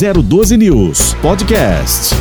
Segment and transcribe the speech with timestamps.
[0.00, 2.14] 012 News Podcast.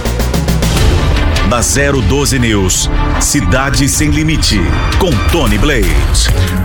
[1.48, 2.90] Na 012 News,
[3.22, 4.60] Cidade Sem Limite,
[5.00, 5.88] com Tony Blade.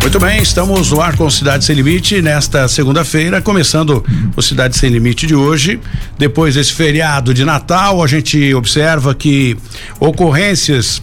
[0.00, 4.04] Muito bem, estamos no ar com Cidade Sem Limite nesta segunda-feira, começando
[4.34, 5.78] o Cidade Sem Limite de hoje.
[6.18, 9.56] Depois desse feriado de Natal, a gente observa que
[10.00, 11.00] ocorrências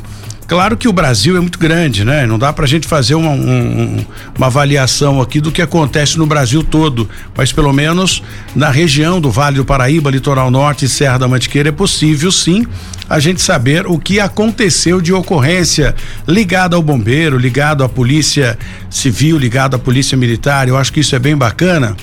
[0.51, 2.27] Claro que o Brasil é muito grande, né?
[2.27, 4.05] Não dá para a gente fazer uma, um,
[4.37, 8.21] uma avaliação aqui do que acontece no Brasil todo, mas pelo menos
[8.53, 12.67] na região do Vale do Paraíba, Litoral Norte e Serra da Mantiqueira é possível sim
[13.09, 15.95] a gente saber o que aconteceu de ocorrência
[16.27, 18.59] ligada ao bombeiro, ligado à polícia
[18.89, 20.67] civil, ligado à polícia militar.
[20.67, 21.95] Eu acho que isso é bem bacana.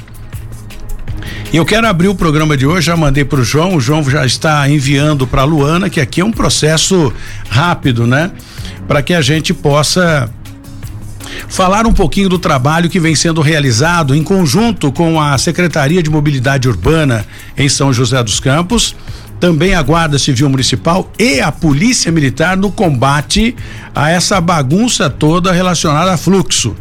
[1.51, 4.27] Eu quero abrir o programa de hoje, já mandei para o João, o João já
[4.27, 7.11] está enviando para Luana, que aqui é um processo
[7.49, 8.31] rápido, né?
[8.87, 10.31] Para que a gente possa
[11.49, 16.11] falar um pouquinho do trabalho que vem sendo realizado em conjunto com a Secretaria de
[16.11, 17.25] Mobilidade Urbana
[17.57, 18.95] em São José dos Campos,
[19.41, 23.57] também a Guarda Civil Municipal e a Polícia Militar no combate
[23.95, 26.77] a essa bagunça toda relacionada a fluxo.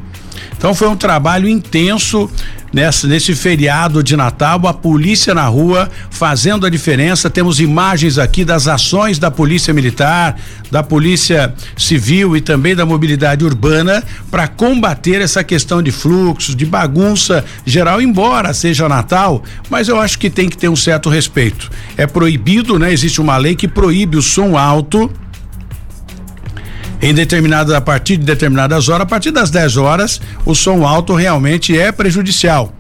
[0.58, 2.30] Então foi um trabalho intenso
[2.74, 7.30] nessa, nesse feriado de Natal, a polícia na rua fazendo a diferença.
[7.30, 10.36] Temos imagens aqui das ações da Polícia Militar,
[10.72, 16.66] da Polícia Civil e também da mobilidade urbana para combater essa questão de fluxos, de
[16.66, 21.70] bagunça geral, embora seja Natal, mas eu acho que tem que ter um certo respeito.
[21.96, 22.92] É proibido, né?
[22.92, 25.12] Existe uma lei que proíbe o som alto
[27.02, 31.14] em determinada a partir de determinadas horas, a partir das 10 horas, o som alto
[31.14, 32.74] realmente é prejudicial.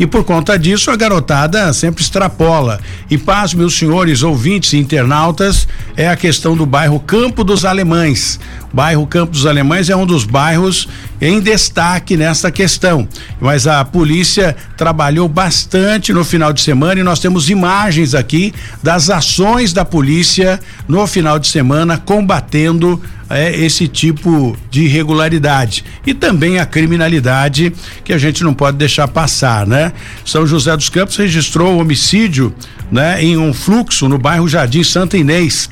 [0.00, 2.80] E por conta disso, a garotada sempre extrapola.
[3.10, 8.40] E paz, meus senhores ouvintes e internautas, é a questão do bairro Campo dos Alemães.
[8.72, 10.88] O bairro Campo dos Alemães é um dos bairros
[11.20, 13.06] em destaque nessa questão.
[13.38, 19.10] Mas a polícia trabalhou bastante no final de semana e nós temos imagens aqui das
[19.10, 22.98] ações da polícia no final de semana combatendo
[23.30, 27.72] é, esse tipo de irregularidade e também a criminalidade
[28.04, 29.92] que a gente não pode deixar passar, né?
[30.24, 32.52] São José dos Campos registrou homicídio,
[32.90, 35.70] né, em um fluxo no bairro Jardim Santa Inês.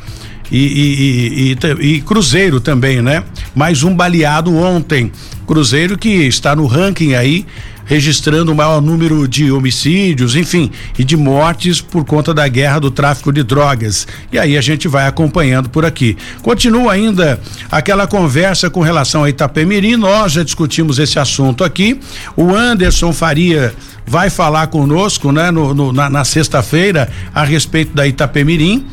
[0.51, 3.23] E, e, e, e, Cruzeiro também, né?
[3.55, 5.13] Mais um baleado ontem.
[5.47, 7.45] Cruzeiro que está no ranking aí
[7.89, 12.91] registrando o maior número de homicídios, enfim, e de mortes por conta da guerra do
[12.91, 14.07] tráfico de drogas.
[14.31, 16.17] E aí a gente vai acompanhando por aqui.
[16.43, 17.41] Continua ainda
[17.71, 21.99] aquela conversa com relação a Itapemirim, nós já discutimos esse assunto aqui.
[22.37, 23.75] O Anderson Faria
[24.07, 28.87] vai falar conosco, né, no, no na, na sexta-feira a respeito da Itapemirim.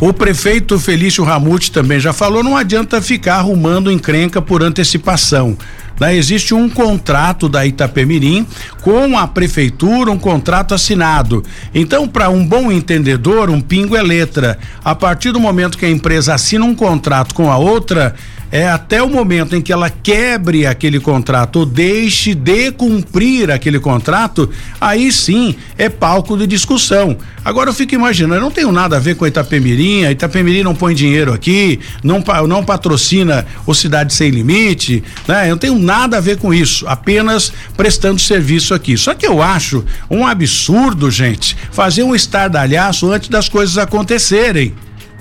[0.00, 5.56] O prefeito Felício Ramute também já falou, não adianta ficar arrumando encrenca por antecipação.
[6.00, 6.16] Né?
[6.16, 8.46] Existe um contrato da Itapemirim
[8.82, 11.44] com a prefeitura, um contrato assinado.
[11.74, 14.58] Então, para um bom entendedor, um pingo é letra.
[14.84, 18.14] A partir do momento que a empresa assina um contrato com a outra,
[18.50, 23.78] é até o momento em que ela quebre aquele contrato ou deixe de cumprir aquele
[23.78, 24.50] contrato,
[24.80, 27.16] aí sim é palco de discussão.
[27.44, 30.74] Agora eu fico imaginando, eu não tenho nada a ver com Itapemirim, a Itapemirim não
[30.74, 35.46] põe dinheiro aqui, não, não patrocina o Cidade Sem Limite, né?
[35.46, 38.96] Eu não tenho nada a ver com isso, apenas prestando serviço aqui.
[38.96, 44.74] Só que eu acho um absurdo, gente, fazer um estardalhaço antes das coisas acontecerem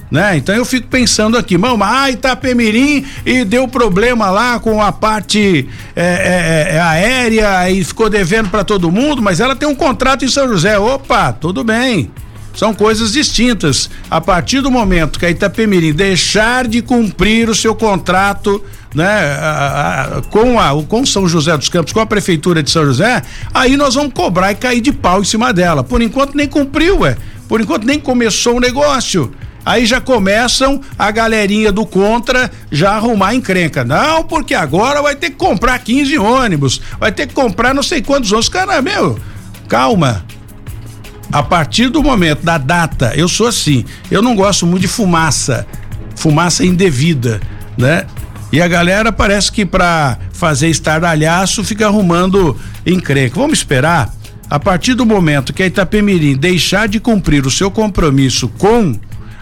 [0.10, 0.38] né?
[0.38, 5.68] Então eu fico pensando aqui, mano, ah, Itapemirim e deu problema lá com a parte
[5.96, 10.24] é, é, é, aérea e ficou devendo para todo mundo, mas ela tem um contrato
[10.24, 10.78] em São José.
[10.80, 12.10] Opa, tudo bem.
[12.56, 13.88] São coisas distintas.
[14.10, 18.64] A partir do momento que a Itapemirim deixar de cumprir o seu contrato,
[18.96, 19.06] né,
[19.40, 23.22] a, a, com a com São José dos Campos, com a prefeitura de São José,
[23.54, 25.84] aí nós vamos cobrar e cair de pau em cima dela.
[25.84, 27.16] Por enquanto nem cumpriu, ué.
[27.48, 29.32] Por enquanto nem começou o negócio.
[29.68, 33.84] Aí já começam a galerinha do contra já arrumar encrenca.
[33.84, 38.02] Não, porque agora vai ter que comprar 15 ônibus, vai ter que comprar não sei
[38.02, 38.48] quantos ônibus.
[38.48, 39.20] Cara, meu,
[39.68, 40.26] calma.
[41.34, 45.68] A partir do momento da data, eu sou assim, eu não gosto muito de fumaça,
[46.16, 47.42] fumaça indevida,
[47.78, 48.06] né?
[48.54, 52.56] E a galera parece que para fazer estardalhaço fica arrumando
[52.86, 53.38] encrenca.
[53.38, 54.16] Vamos esperar.
[54.50, 58.98] A partir do momento que a Itapemirim deixar de cumprir o seu compromisso com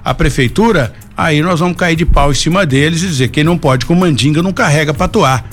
[0.05, 3.57] a prefeitura, aí nós vamos cair de pau em cima deles e dizer quem não
[3.57, 5.49] pode com mandinga não carrega para atuar.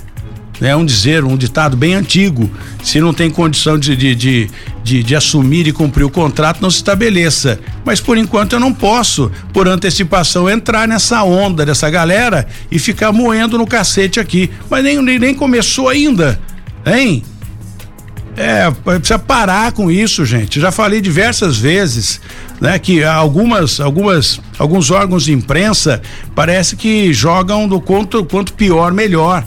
[0.61, 2.49] É um dizer, um ditado bem antigo.
[2.85, 4.51] Se não tem condição de, de, de,
[4.85, 7.59] de, de assumir e cumprir o contrato, não se estabeleça.
[7.85, 13.11] Mas por enquanto eu não posso, por antecipação, entrar nessa onda dessa galera e ficar
[13.11, 14.51] moendo no cacete aqui.
[14.71, 16.39] Mas nem, nem, nem começou ainda,
[16.87, 17.25] hein?
[18.37, 20.61] É, precisa parar com isso, gente.
[20.61, 22.21] Já falei diversas vezes,
[22.63, 26.01] né, que algumas, algumas, alguns órgãos de imprensa
[26.33, 29.45] parece que jogam do quanto, quanto pior melhor.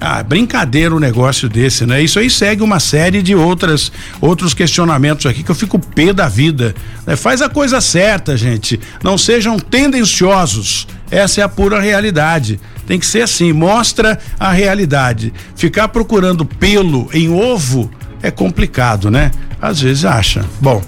[0.00, 2.00] Ah, brincadeira um negócio desse, né?
[2.00, 3.90] Isso aí segue uma série de outras
[4.20, 6.72] outros questionamentos aqui que eu fico pé da vida.
[7.04, 7.16] Né?
[7.16, 8.78] Faz a coisa certa, gente.
[9.02, 10.86] Não sejam tendenciosos.
[11.10, 12.60] Essa é a pura realidade.
[12.86, 15.32] Tem que ser assim, mostra a realidade.
[15.56, 17.90] Ficar procurando pelo em ovo
[18.22, 19.32] é complicado, né?
[19.60, 20.44] Às vezes acha.
[20.60, 20.82] Bom,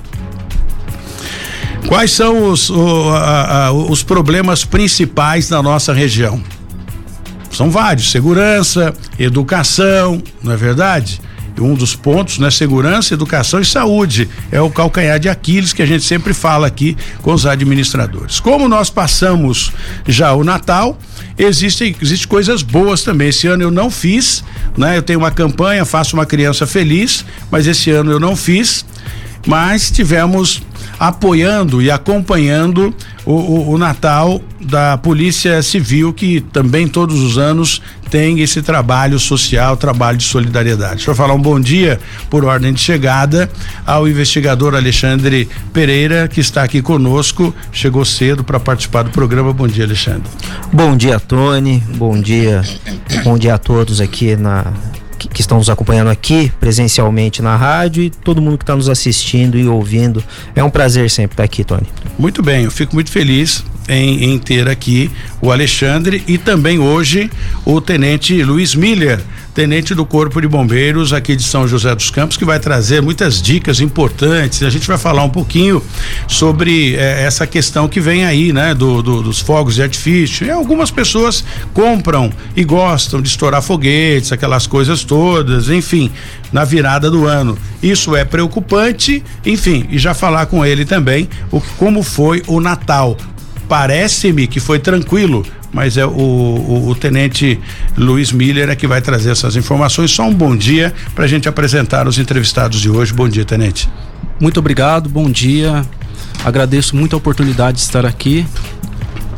[1.86, 6.42] quais são os, o, a, a, os problemas principais da nossa região?
[7.50, 11.20] São vários: segurança, educação, não é verdade?
[11.60, 12.50] um dos pontos, né?
[12.50, 14.28] Segurança, educação e saúde.
[14.50, 18.40] É o calcanhar de Aquiles que a gente sempre fala aqui com os administradores.
[18.40, 19.72] Como nós passamos
[20.06, 20.98] já o Natal,
[21.36, 23.28] existem existe coisas boas também.
[23.28, 24.44] Esse ano eu não fiz,
[24.76, 24.96] né?
[24.96, 28.84] Eu tenho uma campanha, faço uma criança feliz, mas esse ano eu não fiz.
[29.46, 30.62] Mas tivemos
[30.98, 37.80] apoiando e acompanhando o, o, o, Natal da Polícia Civil, que também todos os anos
[38.10, 40.96] tem esse trabalho social, trabalho de solidariedade.
[40.96, 43.50] Deixa eu falar um bom dia, por ordem de chegada,
[43.86, 49.52] ao investigador Alexandre Pereira, que está aqui conosco, chegou cedo para participar do programa.
[49.52, 50.28] Bom dia, Alexandre.
[50.72, 51.82] Bom dia, Tony.
[51.96, 52.62] Bom dia.
[53.22, 54.72] Bom dia a todos aqui na
[55.18, 59.58] que, estão nos acompanhando aqui presencialmente na rádio e todo mundo que está nos assistindo
[59.58, 60.22] e ouvindo.
[60.54, 61.86] É um prazer sempre estar aqui, Tony.
[62.18, 67.30] Muito bem, eu fico muito feliz em, em ter aqui o Alexandre e também hoje
[67.64, 69.20] o Tenente Luiz Miller
[69.58, 73.42] tenente do Corpo de Bombeiros aqui de São José dos Campos, que vai trazer muitas
[73.42, 74.62] dicas importantes.
[74.62, 75.82] A gente vai falar um pouquinho
[76.28, 78.72] sobre eh, essa questão que vem aí, né?
[78.72, 80.46] Do, do, dos fogos de artifício.
[80.46, 81.44] E algumas pessoas
[81.74, 86.08] compram e gostam de estourar foguetes, aquelas coisas todas, enfim,
[86.52, 87.58] na virada do ano.
[87.82, 93.16] Isso é preocupante, enfim, e já falar com ele também o como foi o Natal.
[93.68, 97.60] Parece-me que foi tranquilo, mas é o, o, o, tenente
[97.96, 100.10] Luiz Miller é que vai trazer essas informações.
[100.10, 103.12] Só um bom dia para a gente apresentar os entrevistados de hoje.
[103.12, 103.88] Bom dia, tenente.
[104.40, 105.84] Muito obrigado, bom dia.
[106.44, 108.46] Agradeço muito a oportunidade de estar aqui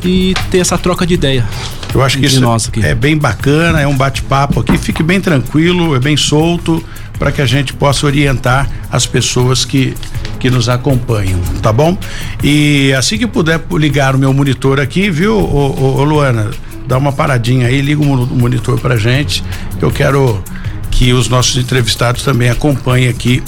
[0.03, 1.45] e ter essa troca de ideia.
[1.93, 2.41] Eu acho que isso
[2.81, 4.77] é bem bacana, é um bate-papo aqui.
[4.77, 6.81] Fique bem tranquilo, é bem solto
[7.21, 9.93] para que a gente possa orientar as pessoas que
[10.39, 11.95] que nos acompanham, tá bom?
[12.43, 16.49] E assim que puder ligar o meu monitor aqui, viu, ô, ô, ô Luana?
[16.87, 19.43] Dá uma paradinha aí, liga o monitor pra gente,
[19.77, 20.43] que eu quero
[20.89, 23.43] que os nossos entrevistados também acompanhem aqui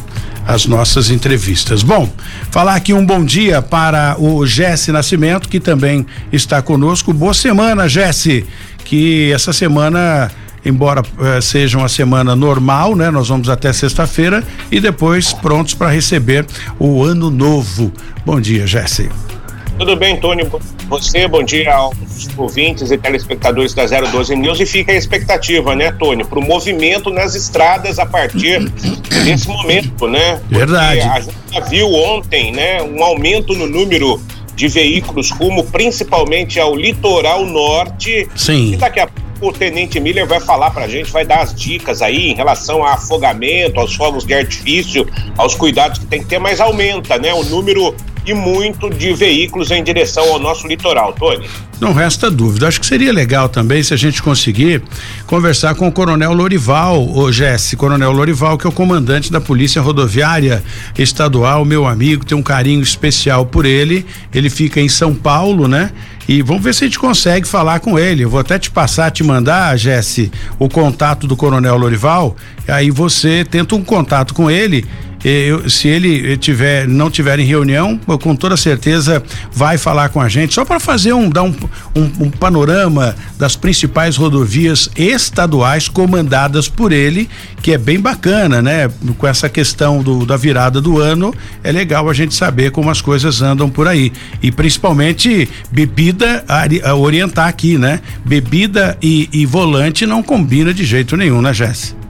[0.46, 1.82] as nossas entrevistas.
[1.82, 2.08] Bom,
[2.52, 7.12] falar aqui um bom dia para o Jesse Nascimento, que também está conosco.
[7.12, 8.46] Boa semana, Jesse.
[8.86, 10.30] Que essa semana
[10.66, 13.12] embora eh, seja uma semana normal, né?
[13.12, 16.46] Nós vamos até sexta-feira e depois prontos para receber
[16.80, 17.92] o ano novo.
[18.26, 19.10] Bom dia, Jesse.
[19.78, 20.48] Tudo bem, Tony?
[20.88, 21.96] Você, bom dia aos
[22.38, 24.60] ouvintes e telespectadores da 012 News.
[24.60, 28.70] E fica a expectativa, né, Tony, para o movimento nas estradas a partir
[29.26, 30.38] desse momento, né?
[30.38, 31.02] Porque Verdade.
[31.02, 34.22] A gente viu ontem, né, um aumento no número
[34.56, 38.28] de veículos rumo principalmente ao litoral norte.
[38.36, 38.74] Sim.
[38.74, 42.02] E daqui a pouco o Tenente Miller vai falar pra gente, vai dar as dicas
[42.02, 45.08] aí em relação a afogamento, aos fogos de artifício,
[45.38, 47.96] aos cuidados que tem que ter, mas aumenta, né, o número
[48.26, 51.48] e muito de veículos em direção ao nosso litoral, Tony.
[51.80, 52.68] Não resta dúvida.
[52.68, 54.82] Acho que seria legal também se a gente conseguir
[55.28, 59.82] conversar com o Coronel Lorival, o Jesse, Coronel Lorival, que é o comandante da Polícia
[59.82, 60.64] Rodoviária
[60.98, 64.06] Estadual, meu amigo, tem um carinho especial por ele.
[64.34, 65.92] Ele fica em São Paulo, né?
[66.28, 68.24] E vamos ver se a gente consegue falar com ele.
[68.24, 72.36] Eu vou até te passar, te mandar, Jesse, o contato do Coronel Lorival.
[72.66, 74.86] Aí você tenta um contato com ele
[75.24, 80.28] eu, se ele tiver, não tiver em reunião, com toda certeza vai falar com a
[80.28, 81.56] gente, só para fazer um, dar um,
[81.96, 87.30] um, um, panorama das principais rodovias estaduais comandadas por ele,
[87.62, 88.90] que é bem bacana, né?
[89.18, 93.00] Com essa questão do, da virada do ano, é legal a gente saber como as
[93.00, 94.12] coisas andam por aí.
[94.42, 96.44] E principalmente bebida,
[96.98, 98.02] orientar aqui, né?
[98.26, 102.03] Bebida e, e volante não combina de jeito nenhum, né, Jéssica?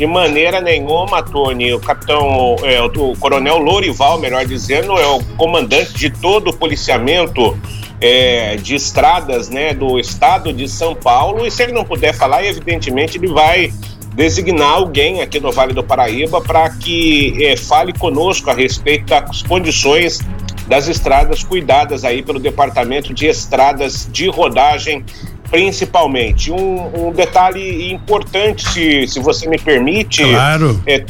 [0.00, 1.74] De maneira nenhuma, Tony.
[1.74, 7.54] O capitão, é, o coronel Lorival, melhor dizendo, é o comandante de todo o policiamento
[8.00, 11.46] é, de estradas né, do estado de São Paulo.
[11.46, 13.74] E se ele não puder falar, evidentemente ele vai
[14.14, 19.42] designar alguém aqui no Vale do Paraíba para que é, fale conosco a respeito das
[19.42, 20.20] condições
[20.66, 25.04] das estradas cuidadas aí pelo Departamento de Estradas de Rodagem
[25.50, 26.50] principalmente.
[26.52, 30.22] Um, um detalhe importante, se, se você me permite.
[30.22, 30.80] Claro.
[30.86, 31.04] É,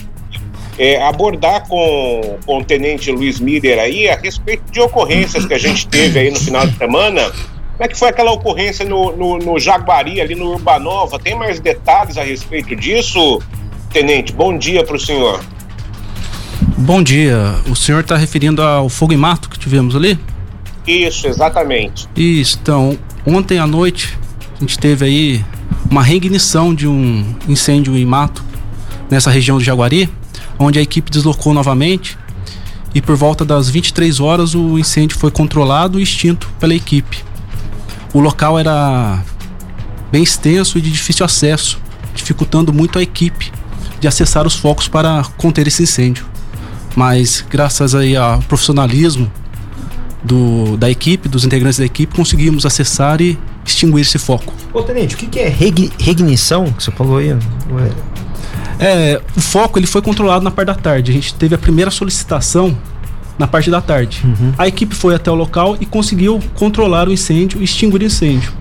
[0.79, 5.59] é, abordar com, com o Tenente Luiz Miller aí a respeito de ocorrências que a
[5.59, 7.23] gente teve aí no final de semana.
[7.23, 11.19] Como é que foi aquela ocorrência no, no, no Jaguari, ali no Urbanova?
[11.19, 13.43] Tem mais detalhes a respeito disso,
[13.93, 14.33] Tenente?
[14.33, 15.45] Bom dia para o senhor.
[16.79, 17.57] Bom dia.
[17.69, 20.19] O senhor está referindo ao fogo em mato que tivemos ali?
[20.87, 22.09] Isso, exatamente.
[22.17, 24.19] Isso, então, ontem à noite
[24.61, 25.45] a gente teve aí
[25.90, 28.45] uma reignição de um incêndio em mato
[29.11, 30.07] nessa região do Jaguari,
[30.59, 32.19] onde a equipe deslocou novamente
[32.95, 37.25] e por volta das 23 horas o incêndio foi controlado e extinto pela equipe.
[38.12, 39.23] O local era
[40.12, 41.81] bem extenso e de difícil acesso,
[42.14, 43.50] dificultando muito a equipe
[43.99, 46.26] de acessar os focos para conter esse incêndio.
[46.95, 49.31] Mas graças aí ao profissionalismo
[50.23, 53.38] do, da equipe, dos integrantes da equipe, conseguimos acessar e
[53.71, 54.53] extinguir esse foco.
[54.73, 57.37] Ô, Tenente, o que, que é reg, regnição que você falou aí?
[58.79, 61.11] É, o foco ele foi controlado na parte da tarde.
[61.11, 62.77] A gente teve a primeira solicitação
[63.39, 64.23] na parte da tarde.
[64.25, 64.53] Uhum.
[64.59, 68.53] A equipe foi até o local e conseguiu controlar o incêndio e extinguir o incêndio.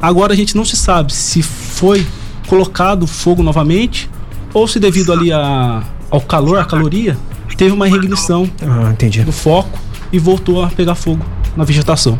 [0.00, 2.06] Agora a gente não se sabe se foi
[2.46, 4.08] colocado fogo novamente
[4.54, 7.16] ou se devido ali a, ao calor, a caloria,
[7.56, 9.78] teve uma reignição ah, do foco
[10.12, 11.24] e voltou a pegar fogo
[11.56, 12.16] na vegetação.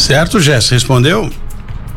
[0.00, 1.30] Certo, Jess, respondeu?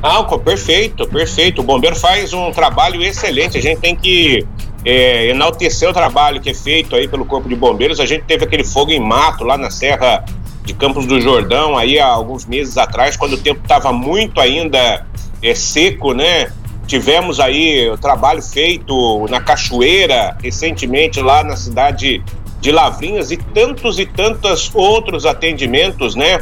[0.04, 1.62] Ah, perfeito, perfeito.
[1.62, 3.58] O bombeiro faz um trabalho excelente.
[3.58, 4.46] A gente tem que
[4.84, 8.02] é, enaltecer o trabalho que é feito aí pelo Corpo de Bombeiros.
[8.02, 10.26] A gente teve aquele fogo em mato lá na Serra
[10.66, 15.06] de Campos do Jordão aí há alguns meses atrás, quando o tempo estava muito ainda
[15.42, 16.52] é, seco, né?
[16.86, 22.22] Tivemos aí o trabalho feito na Cachoeira, recentemente lá na cidade
[22.60, 26.40] de Lavrinhas e tantos e tantos outros atendimentos, né?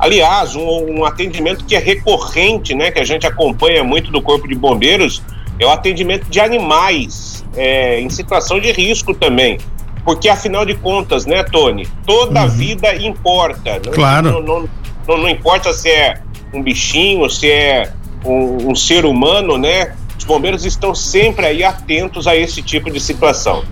[0.00, 2.90] Aliás, um, um, atendimento que é recorrente, né?
[2.90, 5.22] Que a gente acompanha muito do Corpo de Bombeiros,
[5.58, 9.58] é o atendimento de animais é, em situação de risco também.
[10.02, 11.86] Porque, afinal de contas, né, Tony?
[12.06, 12.48] Toda uhum.
[12.48, 13.78] vida importa.
[13.84, 14.42] Não, claro.
[14.42, 14.68] Não,
[15.06, 16.18] não, não, importa se é
[16.54, 17.92] um bichinho, se é
[18.24, 19.94] um, um ser humano, né?
[20.18, 23.64] Os bombeiros estão sempre aí atentos a esse tipo de situação.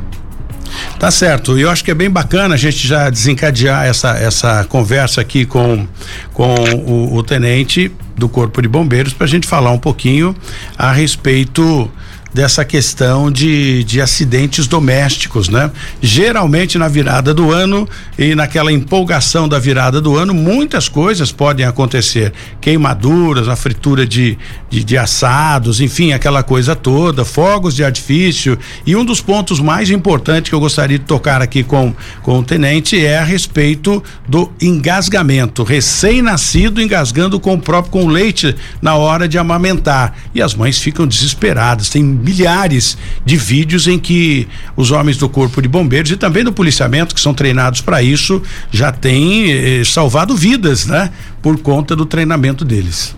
[0.99, 1.59] Tá certo.
[1.59, 5.45] E eu acho que é bem bacana a gente já desencadear essa, essa conversa aqui
[5.45, 5.87] com,
[6.33, 10.35] com o, o tenente do Corpo de Bombeiros para a gente falar um pouquinho
[10.77, 11.91] a respeito
[12.33, 15.71] dessa questão de, de acidentes domésticos, né?
[16.01, 21.65] Geralmente na virada do ano e naquela empolgação da virada do ano, muitas coisas podem
[21.65, 22.33] acontecer.
[22.61, 28.59] Queimaduras, a fritura de, de, de assados, enfim, aquela coisa toda, fogos de artifício.
[28.87, 32.43] E um dos pontos mais importantes que eu gostaria de tocar aqui com, com o
[32.43, 35.63] tenente é a respeito do engasgamento.
[35.63, 40.15] Recém-nascido engasgando com o próprio com leite na hora de amamentar.
[40.35, 41.89] E as mães ficam desesperadas.
[41.89, 46.53] Tem milhares de vídeos em que os homens do Corpo de Bombeiros e também do
[46.53, 51.11] policiamento, que são treinados para isso, já têm eh, salvado vidas, né?
[51.41, 53.17] Por conta do treinamento deles.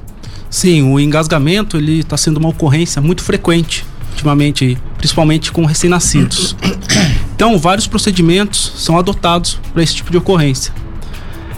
[0.48, 6.56] Sim, o engasgamento ele está sendo uma ocorrência muito frequente ultimamente, principalmente com recém-nascidos.
[7.40, 10.74] Então, vários procedimentos são adotados para esse tipo de ocorrência.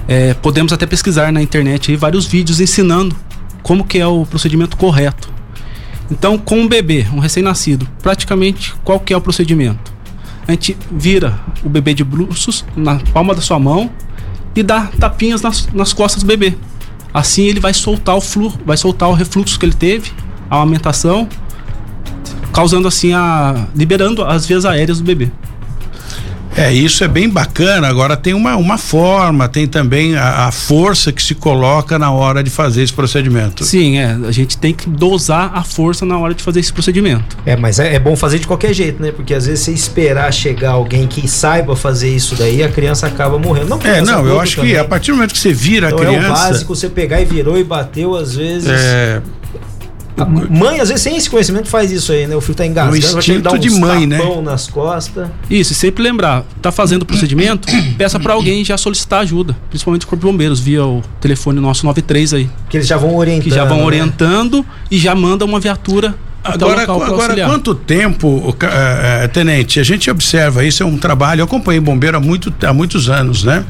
[0.07, 3.17] É, podemos até pesquisar na internet aí vários vídeos ensinando
[3.65, 5.29] como que é o procedimento correto
[6.11, 9.93] então, com um bebê, um recém-nascido, praticamente qual que é o procedimento?
[10.47, 13.91] A gente vira o bebê de bruços na palma da sua mão
[14.55, 16.57] e dá tapinhas nas, nas costas do bebê.
[17.15, 20.11] Assim ele vai soltar o fluxo, vai soltar o refluxo que ele teve,
[20.51, 21.29] a amamentação,
[22.53, 25.31] causando assim a liberando as vias aéreas do bebê.
[26.57, 27.89] É, isso é bem bacana.
[27.89, 32.43] Agora tem uma, uma forma, tem também a, a, força que se coloca na hora
[32.43, 33.65] de fazer esse procedimento.
[33.65, 34.19] Sim, é.
[34.27, 37.37] A gente tem que dosar a força na hora de fazer esse procedimento.
[37.47, 39.13] É, mas é, é bom fazer de qualquer jeito, né?
[39.13, 43.39] Porque às vezes você esperar chegar alguém que saiba fazer isso daí, a criança acaba
[43.39, 43.69] morrendo.
[43.69, 44.73] Não, é, não, eu acho também.
[44.73, 46.27] que a partir do momento que você vira então a criança.
[46.27, 48.69] É o básico, você pegar e virou e bateu, às vezes.
[48.69, 49.23] É
[50.51, 52.37] mãe, às vezes, sem esse conhecimento, faz isso aí, né?
[52.37, 54.21] O filho tá engasgando, o instinto vai dar um de mãe, né?
[54.43, 55.29] nas costas.
[55.51, 60.05] Isso, e sempre lembrar, tá fazendo o procedimento, peça para alguém já solicitar ajuda, principalmente
[60.05, 62.51] o Corpo de Bombeiros, via o telefone nosso 93 aí.
[62.69, 63.45] Que eles já vão orientando.
[63.45, 63.85] Que já vão né?
[63.85, 66.15] orientando e já manda uma viatura
[66.45, 69.79] Agora, agora quanto tempo, uh, tenente?
[69.79, 71.41] A gente observa isso, é um trabalho.
[71.41, 73.65] Eu acompanhei bombeiro há, muito, há muitos anos, né?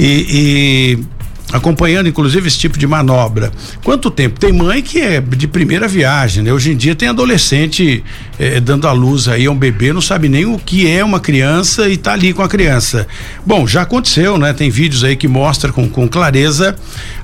[0.00, 1.04] E, e
[1.52, 3.52] acompanhando inclusive esse tipo de manobra.
[3.84, 4.40] Quanto tempo?
[4.40, 6.52] Tem mãe que é de primeira viagem, né?
[6.52, 8.02] Hoje em dia tem adolescente
[8.38, 11.20] eh, dando à luz aí a um bebê, não sabe nem o que é uma
[11.20, 13.06] criança e tá ali com a criança.
[13.44, 14.52] Bom, já aconteceu, né?
[14.52, 16.76] Tem vídeos aí que mostra com, com clareza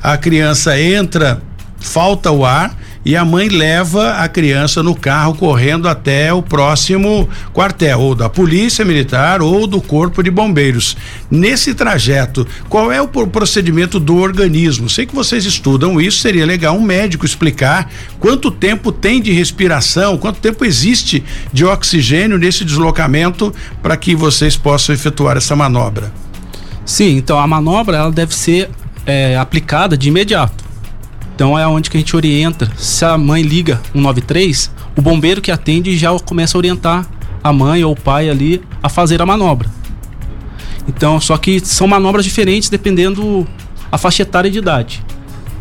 [0.02, 1.42] a criança entra,
[1.78, 2.76] falta o ar
[3.08, 8.28] e a mãe leva a criança no carro correndo até o próximo quartel, ou da
[8.28, 10.94] Polícia Militar ou do Corpo de Bombeiros.
[11.30, 14.90] Nesse trajeto, qual é o procedimento do organismo?
[14.90, 20.18] Sei que vocês estudam isso, seria legal um médico explicar quanto tempo tem de respiração,
[20.18, 26.12] quanto tempo existe de oxigênio nesse deslocamento para que vocês possam efetuar essa manobra.
[26.84, 28.68] Sim, então a manobra ela deve ser
[29.06, 30.67] é, aplicada de imediato.
[31.38, 32.68] Então é onde que a gente orienta.
[32.76, 37.06] Se a mãe liga 193, o bombeiro que atende já começa a orientar
[37.44, 39.70] a mãe ou o pai ali a fazer a manobra.
[40.88, 43.46] Então, só que são manobras diferentes dependendo
[43.92, 45.00] a faixa etária de idade.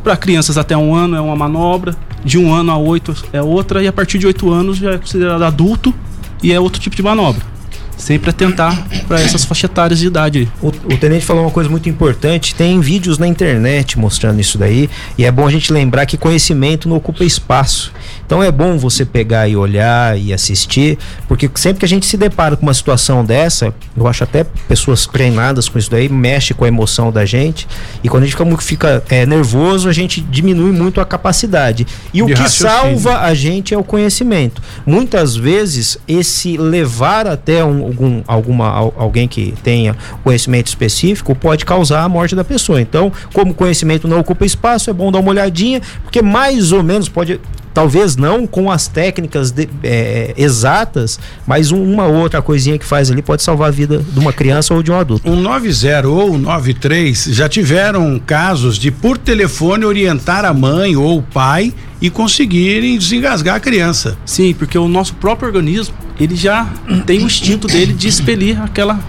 [0.03, 3.83] Para crianças até um ano é uma manobra, de um ano a oito é outra,
[3.83, 5.93] e a partir de oito anos já é considerado adulto
[6.41, 7.56] e é outro tipo de manobra
[7.97, 10.51] sempre atentar para essas faixas etárias de idade.
[10.61, 14.89] O, o, tenente falou uma coisa muito importante: tem vídeos na internet mostrando isso daí,
[15.17, 17.91] e é bom a gente lembrar que conhecimento não ocupa espaço.
[18.25, 22.17] Então é bom você pegar e olhar e assistir, porque sempre que a gente se
[22.17, 26.65] depara com uma situação dessa, eu acho até pessoas treinadas com isso daí, mexe com
[26.65, 27.67] a emoção da gente,
[28.03, 31.87] e quando a gente fica, fica é, nervoso, a gente diminui muito a capacidade.
[32.13, 34.61] E o que salva a gente é o conhecimento.
[34.85, 42.03] Muitas vezes, esse levar até um algum, alguma, alguém que tenha conhecimento específico pode causar
[42.03, 42.81] a morte da pessoa.
[42.81, 47.09] Então, como conhecimento não ocupa espaço, é bom dar uma olhadinha, porque mais ou menos
[47.09, 47.39] pode
[47.77, 53.11] talvez não com as técnicas de, é, exatas, mas um, uma outra coisinha que faz
[53.11, 55.29] ali pode salvar a vida de uma criança ou de um adulto.
[55.29, 61.21] Um 90 ou 93 já tiveram casos de por telefone orientar a mãe ou o
[61.21, 64.17] pai e conseguirem desengasgar a criança.
[64.25, 66.67] Sim, porque o nosso próprio organismo, ele já
[67.05, 68.99] tem o instinto dele de expelir aquela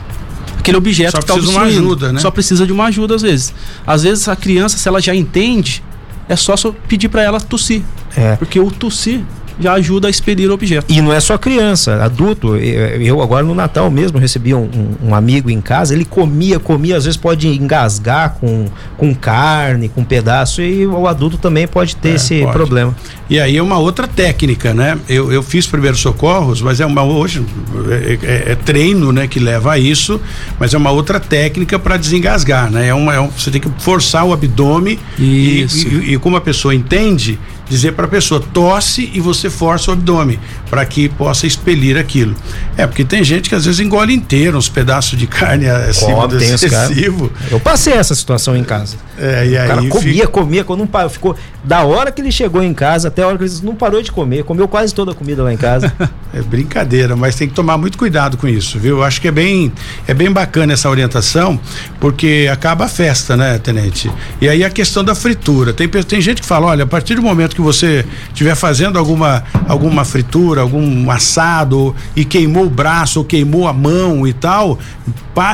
[0.59, 2.21] aquele objeto Só que está precisa de uma ajuda, né?
[2.21, 3.55] Só precisa de uma ajuda às vezes.
[3.87, 5.83] Às vezes a criança, se ela já entende,
[6.29, 6.55] é só
[6.87, 7.83] pedir para ela tossir.
[8.19, 8.37] É.
[8.37, 9.23] Porque o tossir
[9.61, 10.87] já ajuda a expelir o objeto.
[10.89, 12.57] E não é só criança, adulto.
[12.57, 14.69] Eu agora no Natal mesmo recebi um,
[15.03, 20.05] um, amigo em casa, ele comia, comia, às vezes pode engasgar com, com carne, com
[20.05, 22.53] pedaço, e o adulto também pode ter é, esse pode.
[22.53, 22.95] problema.
[23.29, 24.97] E aí é uma outra técnica, né?
[25.09, 27.45] Eu, eu fiz primeiros socorros, mas é uma hoje
[27.91, 30.21] é, é, é treino, né, que leva a isso,
[30.59, 32.89] mas é uma outra técnica para desengasgar, né?
[32.89, 36.41] É uma, é um, você tem que forçar o abdômen e, e, e como a
[36.41, 40.39] pessoa entende, dizer para a pessoa tosse e você força o abdômen
[40.71, 42.35] para que possa expelir aquilo.
[42.77, 46.37] É, porque tem gente que às vezes engole inteiro uns pedaços de carne acima do
[46.37, 47.31] excessivo.
[47.51, 48.97] Eu passei essa situação em casa.
[49.19, 50.29] É, e o aí cara comia, fica...
[50.29, 53.37] comia, quando não parou, ficou da hora que ele chegou em casa até a hora
[53.37, 55.93] que ele não parou de comer, comeu quase toda a comida lá em casa.
[56.33, 58.99] é brincadeira, mas tem que tomar muito cuidado com isso, viu?
[58.99, 59.73] Eu acho que é bem
[60.07, 61.59] é bem bacana essa orientação,
[61.99, 64.11] porque acaba a festa, né, tenente?
[64.41, 65.73] E aí a questão da fritura.
[65.73, 69.43] Tem tem gente que fala, olha, a partir do momento que você estiver fazendo alguma,
[69.67, 74.79] alguma fritura, algum assado e queimou o braço ou queimou a mão e tal,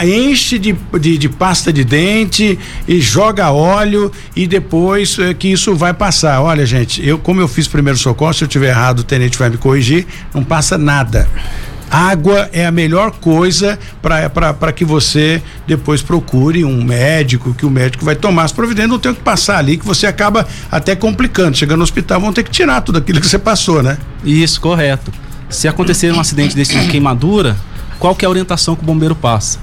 [0.04, 5.74] enche de, de, de, pasta de dente e joga óleo e depois é, que isso
[5.74, 6.42] vai passar.
[6.42, 9.48] Olha, gente, eu como eu fiz primeiro socorro, se eu tiver errado, o tenente vai
[9.48, 11.28] me corrigir, não passa nada.
[11.94, 18.04] Água é a melhor coisa para que você depois procure um médico, que o médico
[18.04, 21.56] vai tomar as providências, não tem que passar ali, que você acaba até complicando.
[21.56, 23.96] Chegando no hospital, vão ter que tirar tudo aquilo que você passou, né?
[24.24, 25.12] Isso, correto.
[25.48, 27.56] Se acontecer um acidente desse, uma queimadura,
[28.00, 29.60] qual que é a orientação que o bombeiro passa?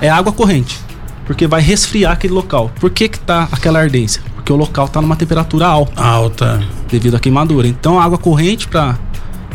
[0.00, 0.76] É água corrente,
[1.24, 2.72] porque vai resfriar aquele local.
[2.80, 4.20] Por que que tá aquela ardência?
[4.34, 6.02] Porque o local está numa temperatura alta.
[6.02, 6.60] Alta.
[6.90, 7.68] Devido à queimadura.
[7.68, 8.98] Então, água corrente para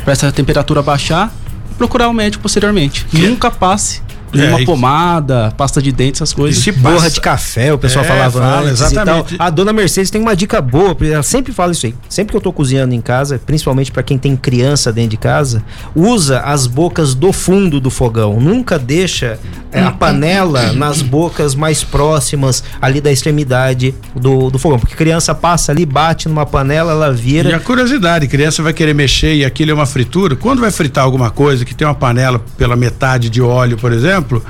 [0.08, 1.30] essa temperatura baixar
[1.78, 3.06] procurar o um médico posteriormente.
[3.06, 3.18] Que?
[3.18, 4.02] Nunca passe
[4.34, 6.62] é, uma pomada, pasta de dente, essas coisas.
[6.62, 9.36] Se borra de café, o pessoal é, falava fala, exatamente.
[9.40, 11.96] A dona Mercedes tem uma dica boa, ela sempre fala isso aí.
[12.10, 15.64] Sempre que eu tô cozinhando em casa, principalmente para quem tem criança dentro de casa,
[15.96, 18.40] usa as bocas do fundo do fogão.
[18.40, 19.40] Nunca deixa
[19.72, 25.34] é, a panela nas bocas mais próximas ali da extremidade do, do fogão, porque criança
[25.34, 27.50] passa ali, bate numa panela, ela vira.
[27.50, 30.36] E a curiosidade, criança vai querer mexer e aquilo é uma fritura.
[30.36, 34.15] Quando vai fritar alguma coisa que tem uma panela pela metade de óleo, por exemplo,
[34.16, 34.44] exemplo,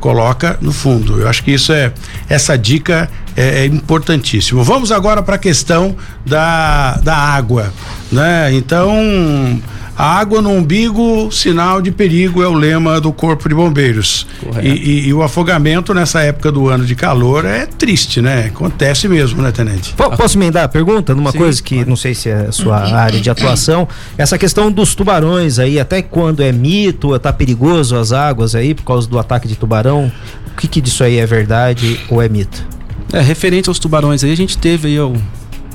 [0.00, 1.20] coloca no fundo.
[1.20, 1.92] Eu acho que isso é
[2.28, 4.62] essa dica é, é importantíssimo.
[4.62, 5.96] Vamos agora para a questão
[6.26, 7.72] da, da água,
[8.10, 8.52] né?
[8.52, 9.60] Então
[9.96, 14.26] a água no umbigo, sinal de perigo, é o lema do Corpo de Bombeiros.
[14.62, 18.46] E, e, e, o afogamento nessa época do ano de calor é triste, né?
[18.46, 19.92] Acontece mesmo, né, Tenente?
[19.92, 21.88] P posso emendar a pergunta numa Sim, coisa que pode.
[21.88, 23.86] não sei se é a sua área de atuação?
[24.18, 28.84] Essa questão dos tubarões aí, até quando é mito, tá perigoso as águas aí por
[28.84, 30.10] causa do ataque de tubarão?
[30.52, 32.66] O que, que disso aí é verdade ou é mito?
[33.12, 34.98] É, referente aos tubarões aí, a gente teve aí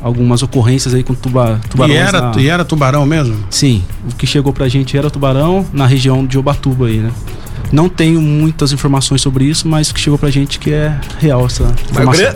[0.02, 1.98] algumas ocorrências aí com tuba, tubarões.
[1.98, 2.42] E era, na...
[2.42, 3.36] e era tubarão mesmo?
[3.50, 7.12] Sim, o que chegou pra gente era tubarão na região de Ubatuba aí, né?
[7.72, 11.46] Não tenho muitas informações sobre isso, mas o que chegou pra gente que é real
[11.46, 11.64] essa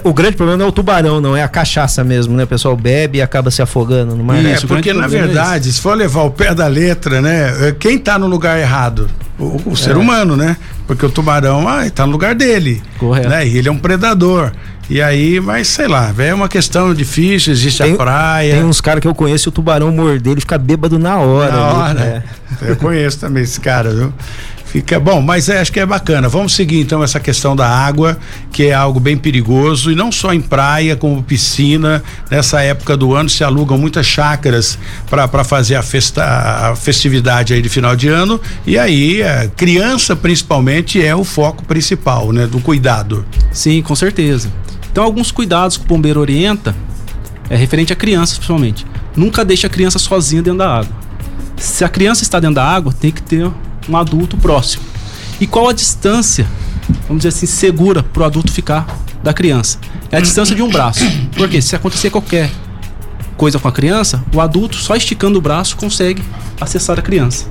[0.03, 2.43] o, o, grande problema não é o tubarão, não, é a cachaça mesmo, né?
[2.43, 4.43] O pessoal bebe e acaba se afogando no mar.
[4.45, 7.75] É, isso, porque na é verdade, é se for levar o pé da letra, né?
[7.79, 9.09] Quem tá no lugar errado?
[9.39, 9.97] O, o ser é.
[9.97, 10.55] humano, né?
[10.85, 12.83] Porque o tubarão, ah, tá no lugar dele.
[12.99, 13.29] Correto.
[13.29, 13.47] Né?
[13.47, 14.51] E ele é um predador.
[14.89, 18.55] E aí, mas sei lá, é uma questão difícil, existe tem, a praia.
[18.55, 21.51] Tem uns caras que eu conheço, o tubarão morder, ele fica bêbado na hora.
[21.51, 21.93] Na hora.
[21.93, 22.23] Né?
[22.61, 24.13] Eu conheço também esse cara, viu?
[24.73, 26.27] Fica bom, mas é, acho que é bacana.
[26.27, 28.17] Vamos seguir então essa questão da água,
[28.51, 32.01] que é algo bem perigoso e não só em praia, como piscina.
[32.31, 37.61] Nessa época do ano se alugam muitas chácaras para fazer a, festa, a festividade aí
[37.61, 38.41] de final de ano.
[38.65, 43.23] E aí, a criança principalmente é o foco principal, né, do cuidado.
[43.51, 44.49] Sim, com certeza.
[44.93, 46.75] Então, alguns cuidados que o bombeiro orienta
[47.49, 48.85] é referente a crianças, principalmente.
[49.15, 50.95] Nunca deixe a criança sozinha dentro da água.
[51.57, 53.51] Se a criança está dentro da água, tem que ter
[53.89, 54.83] um adulto próximo.
[55.41, 56.45] E qual a distância,
[57.07, 58.85] vamos dizer assim, segura para o adulto ficar
[59.23, 59.79] da criança?
[60.11, 61.03] É a distância de um braço.
[61.35, 62.51] Porque se acontecer qualquer
[63.35, 66.21] coisa com a criança, o adulto só esticando o braço consegue
[66.61, 67.47] acessar a criança.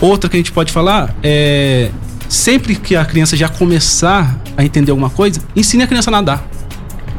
[0.00, 1.90] Outra que a gente pode falar é
[2.36, 6.46] sempre que a criança já começar a entender alguma coisa, ensine a criança a nadar,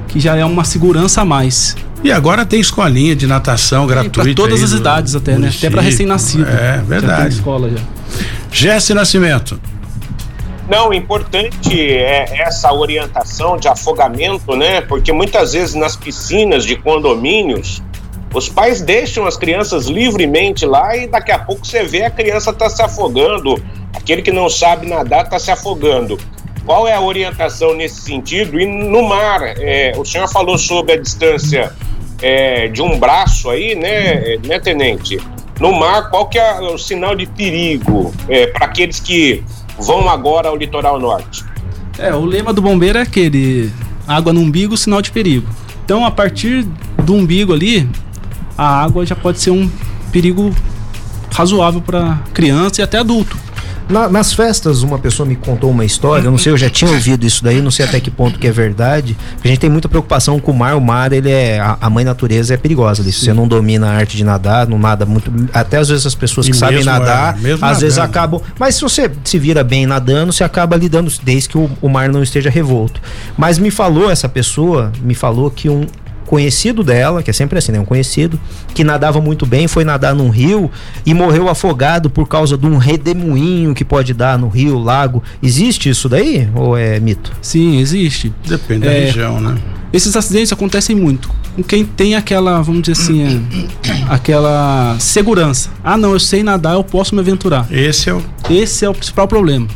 [0.07, 1.75] que já é uma segurança a mais.
[2.03, 4.21] E agora tem escolinha de natação gratuita.
[4.21, 5.51] Para todas as idades até, né?
[5.55, 6.47] Até para recém-nascido.
[6.47, 7.17] É, verdade.
[7.17, 7.79] Já tem escola já.
[8.51, 9.59] Jesse Nascimento.
[10.69, 14.81] Não, importante é essa orientação de afogamento, né?
[14.81, 17.81] Porque muitas vezes nas piscinas de condomínios,
[18.33, 22.53] os pais deixam as crianças livremente lá e daqui a pouco você vê a criança
[22.53, 23.61] tá se afogando,
[24.07, 26.17] aquele que não sabe nadar tá se afogando.
[26.65, 28.57] Qual é a orientação nesse sentido?
[28.57, 31.73] E no mar, é, o senhor falou sobre a distância
[32.21, 35.19] é, de um braço aí, né, né, tenente?
[35.59, 39.43] No mar, qual que é o sinal de perigo é, para aqueles que
[39.77, 41.43] vão agora ao litoral norte?
[41.99, 43.69] É, o lema do bombeiro é aquele:
[44.07, 45.49] água no umbigo, sinal de perigo.
[45.83, 46.65] Então, a partir
[47.03, 47.89] do umbigo ali,
[48.57, 49.69] a água já pode ser um
[50.13, 50.55] perigo
[51.33, 53.46] razoável para criança e até adulto.
[53.89, 56.91] Na, nas festas, uma pessoa me contou uma história, eu não sei, eu já tinha
[56.91, 59.15] ouvido isso daí, não sei até que ponto que é verdade.
[59.43, 61.59] A gente tem muita preocupação com o mar, o mar, ele é.
[61.59, 63.03] A, a mãe natureza é perigosa.
[63.03, 65.31] Se você não domina a arte de nadar, não nada muito.
[65.53, 67.79] Até às vezes as pessoas que e sabem nadar, é, às nadando.
[67.79, 68.41] vezes acabam.
[68.59, 72.09] Mas se você se vira bem nadando, você acaba lidando, desde que o, o mar
[72.09, 73.01] não esteja revolto.
[73.37, 75.85] Mas me falou essa pessoa, me falou que um,
[76.27, 77.79] conhecido dela, que é sempre assim, né?
[77.79, 78.39] Um conhecido,
[78.73, 80.69] que nadava muito bem, foi nadar num rio
[81.05, 85.23] e morreu afogado por causa de um redemoinho que pode dar no rio, lago.
[85.41, 87.31] Existe isso daí ou é mito?
[87.41, 88.31] Sim, existe.
[88.45, 89.57] Depende é, da região, né?
[89.91, 95.71] Esses acidentes acontecem muito com quem tem aquela, vamos dizer assim, é, aquela segurança.
[95.83, 97.65] Ah, não, eu sei nadar, eu posso me aventurar.
[97.71, 99.67] Esse é o Esse é o principal problema.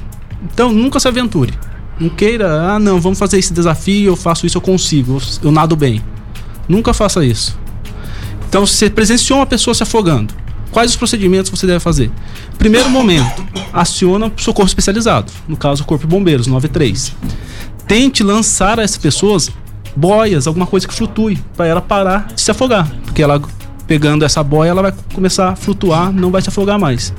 [0.44, 1.54] Então, nunca se aventure.
[2.00, 5.52] Não queira, ah, não, vamos fazer esse desafio, eu faço isso, eu consigo, eu, eu
[5.52, 6.02] nado bem.
[6.71, 7.60] Nunca faça isso.
[8.47, 10.34] Então, se você presenciou uma pessoa se afogando,
[10.71, 12.10] quais os procedimentos você deve fazer?
[12.57, 17.13] Primeiro momento, aciona o socorro especializado, no caso o Corpo de Bombeiros, 93.
[17.86, 19.51] Tente lançar a essas pessoas
[19.93, 23.41] boias, alguma coisa que flutue, para ela parar de se afogar, porque ela
[23.86, 27.13] pegando essa boia, ela vai começar a flutuar, não vai se afogar mais.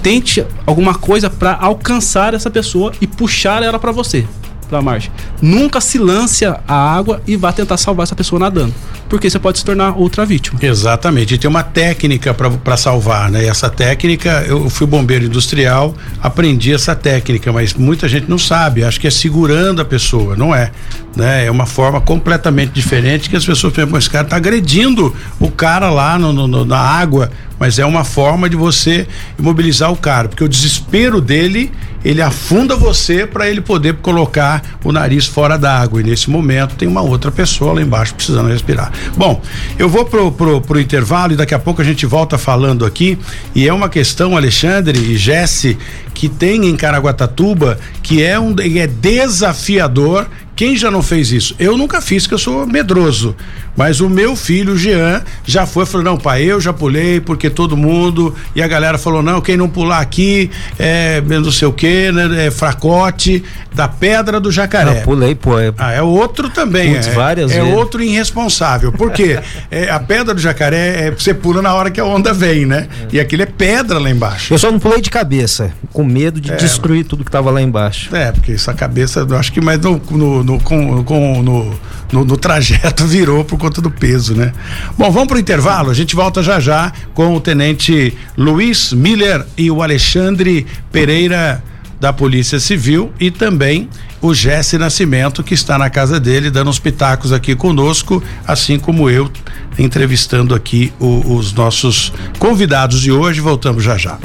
[0.00, 4.24] Tente alguma coisa para alcançar essa pessoa e puxar ela para você
[4.66, 5.10] para a margem.
[5.40, 8.74] Nunca se lance a água e vá tentar salvar essa pessoa nadando,
[9.08, 10.58] porque você pode se tornar outra vítima.
[10.62, 11.34] Exatamente.
[11.34, 13.44] E tem uma técnica para salvar, né?
[13.44, 18.84] E essa técnica, eu fui bombeiro industrial, aprendi essa técnica, mas muita gente não sabe,
[18.84, 20.70] acho que é segurando a pessoa, não é,
[21.16, 21.46] né?
[21.46, 25.90] É uma forma completamente diferente que as pessoas pensam, esse cara tá agredindo o cara
[25.90, 29.06] lá no, no, na água, mas é uma forma de você
[29.38, 31.72] imobilizar o cara, porque o desespero dele,
[32.04, 36.00] ele afunda você para ele poder colocar o nariz fora d'água.
[36.00, 38.92] E nesse momento tem uma outra pessoa lá embaixo precisando respirar.
[39.16, 39.40] Bom,
[39.78, 43.18] eu vou pro, pro, pro intervalo e daqui a pouco a gente volta falando aqui.
[43.54, 45.78] E é uma questão, Alexandre e Jesse,
[46.12, 51.54] que tem em Caraguatatuba, que é um é desafiador quem já não fez isso?
[51.58, 53.34] Eu nunca fiz, que eu sou medroso.
[53.76, 57.50] Mas o meu filho, o Jean, já foi, falou: não, pai, eu já pulei, porque
[57.50, 58.34] todo mundo.
[58.54, 62.46] E a galera falou: não, quem não pular aqui é não sei o que, né?
[62.46, 63.42] É fracote
[63.74, 65.00] da pedra do jacaré.
[65.00, 65.58] Eu pulei, pô.
[65.58, 65.72] É...
[65.76, 66.94] Ah, é outro também.
[66.94, 67.74] Putz, é, várias é vezes.
[67.74, 68.92] outro irresponsável.
[68.92, 69.40] Por quê?
[69.70, 72.88] é, a pedra do jacaré é você pula na hora que a onda vem, né?
[73.02, 73.16] É.
[73.16, 74.54] E aquilo é pedra lá embaixo.
[74.54, 76.56] Eu só não pulei de cabeça, com medo de é.
[76.56, 78.14] destruir tudo que tava lá embaixo.
[78.14, 81.74] É, porque essa cabeça, eu acho que mais no, no no, com, com, no,
[82.12, 84.52] no, no, trajeto virou por conta do peso, né?
[84.96, 85.90] Bom, vamos para o intervalo.
[85.90, 91.62] A gente volta já já com o tenente Luiz Miller e o Alexandre Pereira
[92.00, 93.88] da Polícia Civil e também
[94.20, 99.08] o Jesse Nascimento, que está na casa dele, dando os pitacos aqui conosco, assim como
[99.10, 99.30] eu,
[99.78, 103.40] entrevistando aqui o, os nossos convidados de hoje.
[103.40, 104.18] Voltamos já já.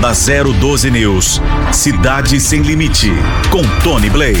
[0.00, 3.10] Da 012 News, Cidade Sem Limite,
[3.50, 4.38] com Tony Blade.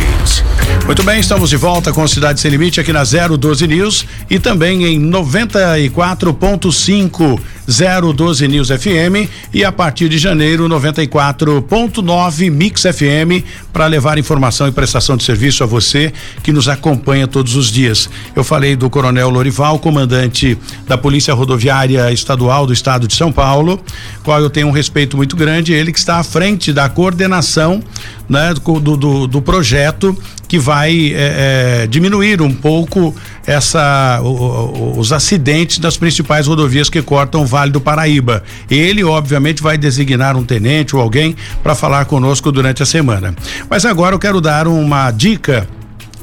[0.86, 4.84] Muito bem, estamos de volta com Cidade Sem Limite aqui na 012 News e também
[4.84, 14.16] em 94.5 012 News FM e a partir de janeiro 94.9 Mix FM para levar
[14.16, 16.10] informação e prestação de serviço a você
[16.42, 18.08] que nos acompanha todos os dias.
[18.34, 23.78] Eu falei do Coronel Lorival, comandante da Polícia Rodoviária Estadual do Estado de São Paulo,
[24.22, 27.82] qual eu tenho um respeito muito grande, ele que está à frente da coordenação
[28.28, 30.16] né, do, do, do projeto
[30.48, 33.14] que vai é, é, diminuir um pouco
[33.46, 38.42] essa o, os acidentes das principais rodovias que cortam o Vale do Paraíba.
[38.70, 43.34] Ele, obviamente, vai designar um tenente ou alguém para falar conosco durante a semana.
[43.68, 45.68] Mas agora eu quero dar uma dica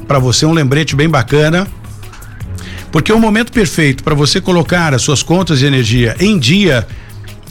[0.08, 1.66] para você, um lembrete bem bacana.
[2.90, 6.86] Porque o momento perfeito para você colocar as suas contas de energia em dia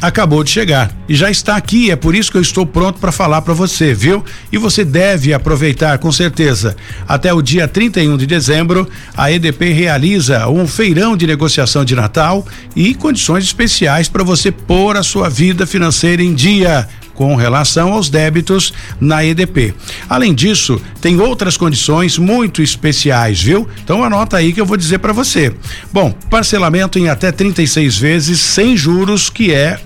[0.02, 1.92] acabou de chegar e já está aqui.
[1.92, 4.24] É por isso que eu estou pronto para falar para você, viu?
[4.52, 6.76] E você deve aproveitar com certeza.
[7.08, 12.46] Até o dia 31 de dezembro, a EDP realiza um feirão de negociação de Natal
[12.76, 18.10] e condições especiais para você pôr a sua vida financeira em dia com relação aos
[18.10, 19.74] débitos na EDP.
[20.08, 23.68] Além disso, tem outras condições muito especiais, viu?
[23.84, 25.54] Então anota aí que eu vou dizer para você.
[25.92, 29.80] Bom, parcelamento em até 36 vezes sem juros, que é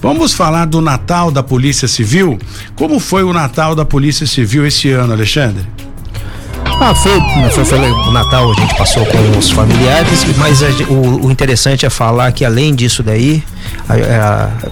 [0.01, 2.39] Vamos falar do Natal da Polícia Civil.
[2.75, 5.67] Como foi o Natal da Polícia Civil esse ano, Alexandre?
[6.79, 7.19] Ah, foi,
[7.51, 11.85] foi, foi o Natal, a gente passou com os familiares, mas a, o, o, interessante
[11.85, 13.43] é falar que além disso daí,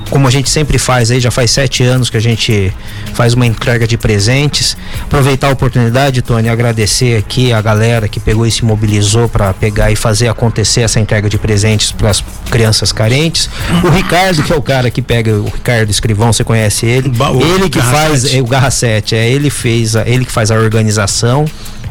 [0.10, 2.74] como a gente sempre faz aí, já faz sete anos que a gente
[3.14, 4.76] faz uma entrega de presentes.
[5.04, 9.92] Aproveitar a oportunidade, Tony, agradecer aqui a galera que pegou e se mobilizou para pegar
[9.92, 13.50] e fazer acontecer essa entrega de presentes para as crianças carentes.
[13.84, 17.12] O Ricardo, que é o cara que pega, o Ricardo Escrivão, você conhece ele?
[17.42, 21.46] ele que faz, é, o Garra 7, é, ele fez, ele que faz a organização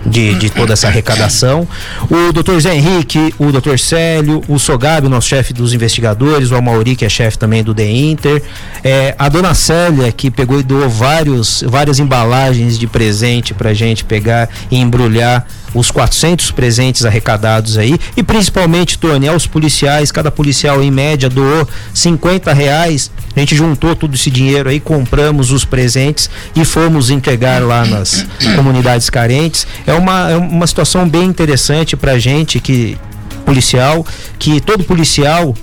[0.06, 1.66] de, de toda essa arrecadação.
[2.10, 6.96] O doutor Zé Henrique, o doutor Célio, o Sogabi, nosso chefe dos investigadores, o Amauri,
[6.96, 8.42] que é chefe também do The Inter,
[8.82, 14.04] é, a dona Célia, que pegou e doou vários, várias embalagens de presente pra gente
[14.04, 20.82] pegar e embrulhar os 400 presentes arrecadados aí e principalmente, Tony, aos policiais, cada policial
[20.82, 23.10] em média doou 50 reais.
[23.34, 28.26] A gente juntou todo esse dinheiro aí, compramos os presentes e fomos entregar lá nas
[28.54, 29.66] comunidades carentes.
[29.86, 32.96] É uma, é uma situação bem interessante pra gente que
[33.44, 34.06] policial,
[34.38, 35.54] que todo policial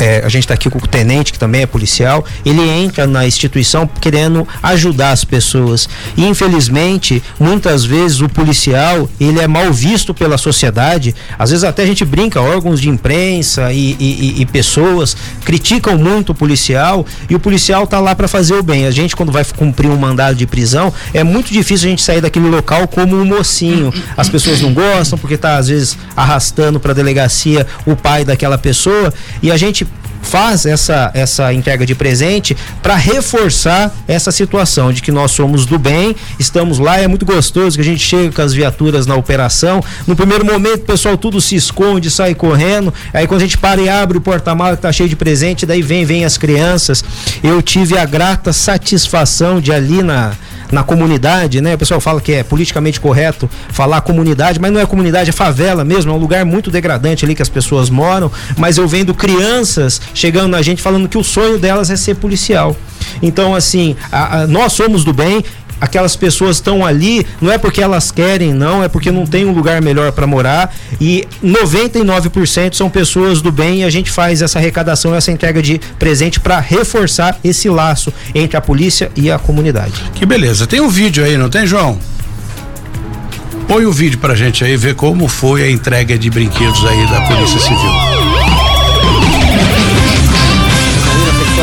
[0.00, 3.26] é, a gente está aqui com o tenente, que também é policial, ele entra na
[3.26, 5.88] instituição querendo ajudar as pessoas.
[6.16, 11.82] E infelizmente, muitas vezes o policial, ele é mal visto pela sociedade, às vezes até
[11.82, 17.34] a gente brinca, órgãos de imprensa e, e, e pessoas criticam muito o policial e
[17.34, 18.86] o policial tá lá para fazer o bem.
[18.86, 22.22] A gente, quando vai cumprir um mandado de prisão, é muito difícil a gente sair
[22.22, 23.92] daquele local como um mocinho.
[24.16, 29.12] As pessoas não gostam porque tá às vezes arrastando para delegacia o pai daquela pessoa
[29.42, 29.84] e a gente
[30.30, 35.76] faz essa, essa entrega de presente para reforçar essa situação de que nós somos do
[35.76, 39.82] bem, estamos lá, é muito gostoso que a gente chega com as viaturas na operação.
[40.06, 42.94] No primeiro momento, o pessoal tudo se esconde, sai correndo.
[43.12, 45.82] Aí quando a gente para e abre o porta-malas que tá cheio de presente, daí
[45.82, 47.04] vem, vem as crianças.
[47.42, 50.32] Eu tive a grata satisfação de ali na
[50.72, 51.74] na comunidade, né?
[51.74, 55.84] O pessoal fala que é politicamente correto falar comunidade, mas não é comunidade, é favela
[55.84, 60.00] mesmo, é um lugar muito degradante ali que as pessoas moram, mas eu vendo crianças
[60.14, 62.76] chegando na gente falando que o sonho delas é ser policial.
[63.22, 65.44] Então, assim, a, a, nós somos do bem,
[65.80, 69.52] aquelas pessoas estão ali, não é porque elas querem, não, é porque não tem um
[69.52, 70.74] lugar melhor para morar.
[71.00, 75.80] E 99% são pessoas do bem e a gente faz essa arrecadação, essa entrega de
[75.98, 79.94] presente para reforçar esse laço entre a polícia e a comunidade.
[80.14, 80.66] Que beleza.
[80.66, 81.98] Tem um vídeo aí, não tem, João?
[83.66, 87.20] Põe o vídeo pra gente aí ver como foi a entrega de brinquedos aí da
[87.20, 88.19] Polícia Civil.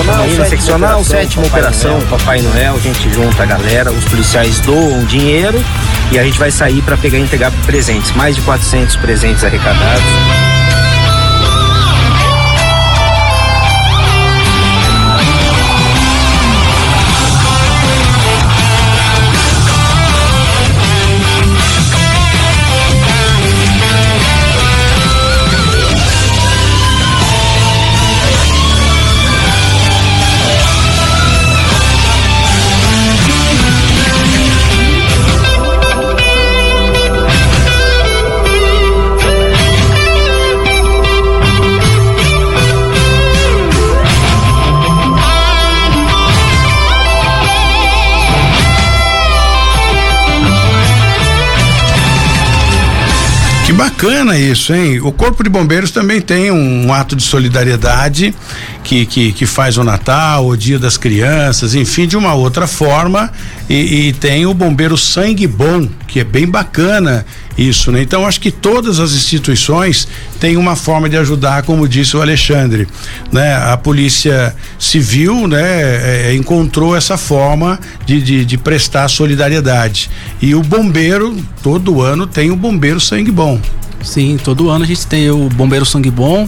[0.04, 5.64] Marina seccional, sétima operação, Papai Noel, a gente junta a galera, os policiais doam dinheiro
[6.12, 10.47] e a gente vai sair para pegar e entregar presentes, mais de 400 presentes arrecadados.
[53.98, 55.02] Bacana isso, hein?
[55.02, 58.32] O Corpo de Bombeiros também tem um ato de solidariedade
[58.84, 63.32] que, que, que faz o Natal, o Dia das Crianças, enfim, de uma outra forma.
[63.68, 67.26] E, e tem o Bombeiro Sangue Bom, que é bem bacana
[67.58, 68.04] isso, né?
[68.04, 70.08] Então acho que todas as instituições
[70.40, 72.88] têm uma forma de ajudar, como disse o Alexandre,
[73.32, 73.56] né?
[73.56, 75.64] A Polícia Civil, né?
[75.64, 80.08] É, é encontrou essa forma de, de, de, prestar solidariedade
[80.40, 83.60] e o bombeiro todo ano tem o bombeiro sangue bom.
[84.08, 86.48] Sim, todo ano a gente tem o bombeiro sangue bom,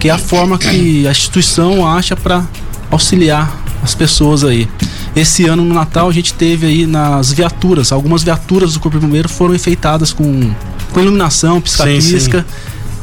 [0.00, 2.44] que é a forma que a instituição acha para
[2.90, 4.68] auxiliar as pessoas aí.
[5.14, 9.06] Esse ano no Natal a gente teve aí nas viaturas, algumas viaturas do Corpo de
[9.06, 10.50] Bombeiro foram enfeitadas com,
[10.92, 12.44] com iluminação, pisca-pisca.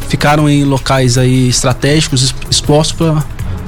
[0.09, 3.23] Ficaram em locais aí estratégicos expostos para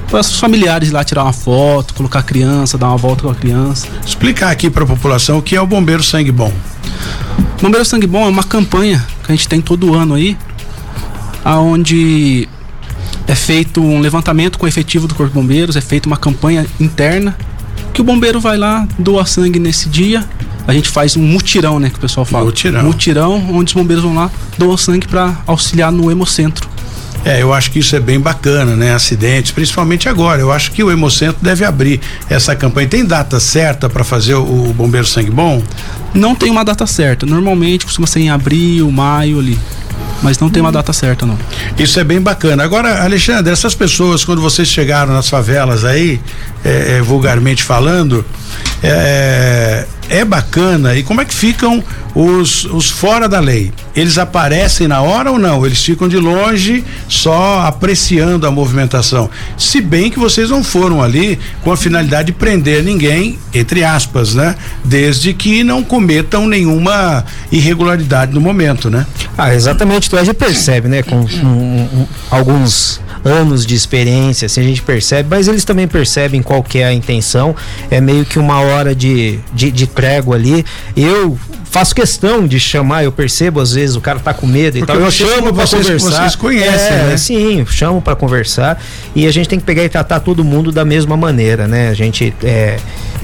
[0.07, 3.35] para os familiares lá tirar uma foto, colocar a criança, dar uma volta com a
[3.35, 3.87] criança.
[4.05, 6.51] Explicar aqui para a população o que é o Bombeiro Sangue Bom.
[7.61, 10.37] Bombeiro Sangue Bom é uma campanha que a gente tem todo ano aí,
[11.43, 12.47] aonde
[13.27, 16.65] é feito um levantamento com o efetivo do Corpo de Bombeiros, é feita uma campanha
[16.79, 17.35] interna
[17.93, 20.23] que o bombeiro vai lá, doa sangue nesse dia.
[20.67, 22.45] A gente faz um mutirão, né, que o pessoal fala.
[22.45, 22.83] Mutirão.
[22.83, 26.66] Mutirão, onde os bombeiros vão lá, doam sangue para auxiliar no hemocentro.
[27.27, 28.93] É, eu acho que isso é bem bacana, né?
[28.93, 30.39] Acidentes, principalmente agora.
[30.39, 32.87] Eu acho que o Hemocentro deve abrir essa campanha.
[32.87, 35.61] Tem data certa para fazer o, o, Bombeiro Sangue Bom?
[36.13, 37.25] Não tem uma data certa.
[37.25, 39.59] Normalmente costuma ser em abril, maio ali
[40.21, 41.37] mas não tem uma data certa, não.
[41.77, 42.63] Isso é bem bacana.
[42.63, 46.19] Agora, Alexandre, essas pessoas, quando vocês chegaram nas favelas aí,
[46.65, 48.25] é, é, vulgarmente falando,
[48.81, 50.95] é, é bacana.
[50.95, 53.71] E como é que ficam os, os fora da lei?
[53.95, 55.65] Eles aparecem na hora ou não?
[55.65, 59.29] Eles ficam de longe só apreciando a movimentação.
[59.57, 64.33] Se bem que vocês não foram ali com a finalidade de prender ninguém, entre aspas,
[64.33, 64.55] né?
[64.83, 69.05] Desde que não cometam nenhuma irregularidade no momento, né?
[69.37, 70.09] Ah, exatamente.
[70.09, 71.03] Tu já percebe, né?
[71.03, 76.63] Com, com alguns anos de experiência, assim, a gente percebe, mas eles também percebem qual
[76.63, 77.55] que é a intenção.
[77.89, 80.65] É meio que uma hora de, de, de prego ali.
[80.95, 81.37] Eu
[81.77, 84.95] faço questão de chamar, eu percebo às vezes o cara tá com medo Porque e
[84.95, 85.05] tal.
[85.05, 85.99] Eu chamo para conversar.
[85.99, 87.17] Vocês conhecem, é, né?
[87.17, 88.81] Sim, chamo para conversar
[89.15, 91.89] e a gente tem que pegar e tratar todo mundo da mesma maneira, né?
[91.89, 92.77] A gente é,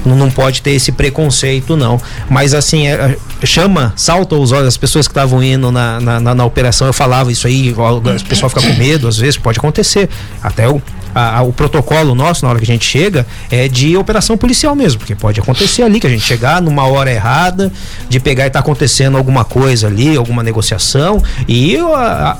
[0.04, 5.08] não pode ter esse preconceito não, mas assim é, chama, salta os olhos as pessoas
[5.08, 6.86] que estavam indo na, na, na, na, operação.
[6.86, 10.08] Eu falava isso aí, o pessoal fica com medo, às vezes pode acontecer.
[10.40, 10.80] Até o
[11.14, 14.74] a, a, o protocolo nosso na hora que a gente chega é de operação policial
[14.74, 17.72] mesmo, porque pode acontecer ali que a gente chegar numa hora errada,
[18.08, 22.36] de pegar e tá acontecendo alguma coisa ali, alguma negociação e a,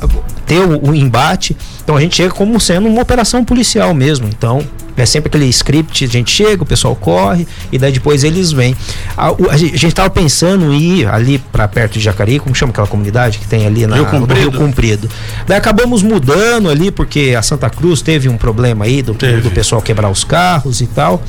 [0.46, 1.56] ter o, o embate.
[1.82, 4.26] Então a gente chega como sendo uma operação policial mesmo.
[4.26, 4.64] Então
[4.96, 8.76] é sempre aquele script, a gente chega, o pessoal corre e daí depois eles vêm.
[9.16, 12.86] A, a, gente estava pensando em ir ali para perto de Jacareí, como chama aquela
[12.86, 14.40] comunidade que tem ali na Rio Comprido.
[14.40, 15.10] Rio Comprido.
[15.46, 19.82] Daí acabamos mudando ali porque a Santa Cruz teve um problema aí do, do pessoal
[19.82, 21.22] quebrar os carros e tal.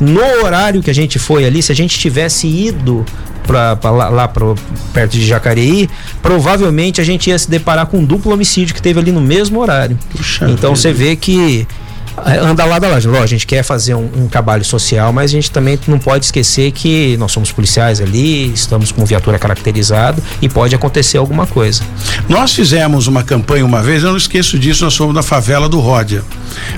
[0.00, 3.04] No horário que a gente foi ali, se a gente tivesse ido
[3.46, 4.54] pra, pra lá, lá pro,
[4.92, 5.88] perto de Jacareí,
[6.20, 9.60] provavelmente a gente ia se deparar com um duplo homicídio que teve ali no mesmo
[9.60, 9.98] horário.
[10.10, 11.66] Puxa então você vê que
[12.24, 13.16] anda lado a lado.
[13.16, 16.72] A gente quer fazer um, um, trabalho social, mas a gente também não pode esquecer
[16.72, 21.82] que nós somos policiais ali, estamos com viatura caracterizado e pode acontecer alguma coisa.
[22.28, 25.78] Nós fizemos uma campanha uma vez, eu não esqueço disso, nós fomos na favela do
[25.78, 26.22] Ródia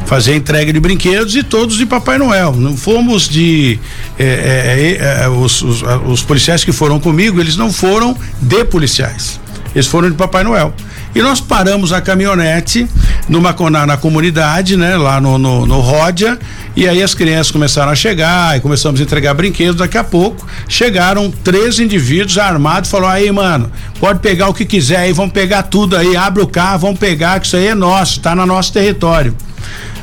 [0.06, 2.54] fazer entrega de brinquedos e todos de Papai Noel.
[2.54, 3.78] Não fomos de.
[4.18, 8.64] É, é, é, é os, os, os policiais que foram comigo, eles não foram de
[8.64, 9.38] policiais.
[9.74, 10.74] Eles foram de Papai Noel.
[11.14, 12.86] E nós paramos a caminhonete
[13.28, 16.38] numa na, na comunidade, né, lá no, no, no Ródia,
[16.76, 19.76] e aí as crianças começaram a chegar e começamos a entregar brinquedos.
[19.76, 24.98] Daqui a pouco chegaram três indivíduos armados, falou aí, mano, pode pegar o que quiser
[24.98, 28.20] aí, vamos pegar tudo aí, abre o carro, vamos pegar, que isso aí é nosso,
[28.20, 29.34] tá no nosso território.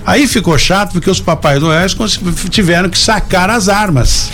[0.06, 1.88] Aí ficou chato porque os Papai Noel
[2.50, 4.30] tiveram que sacar as armas.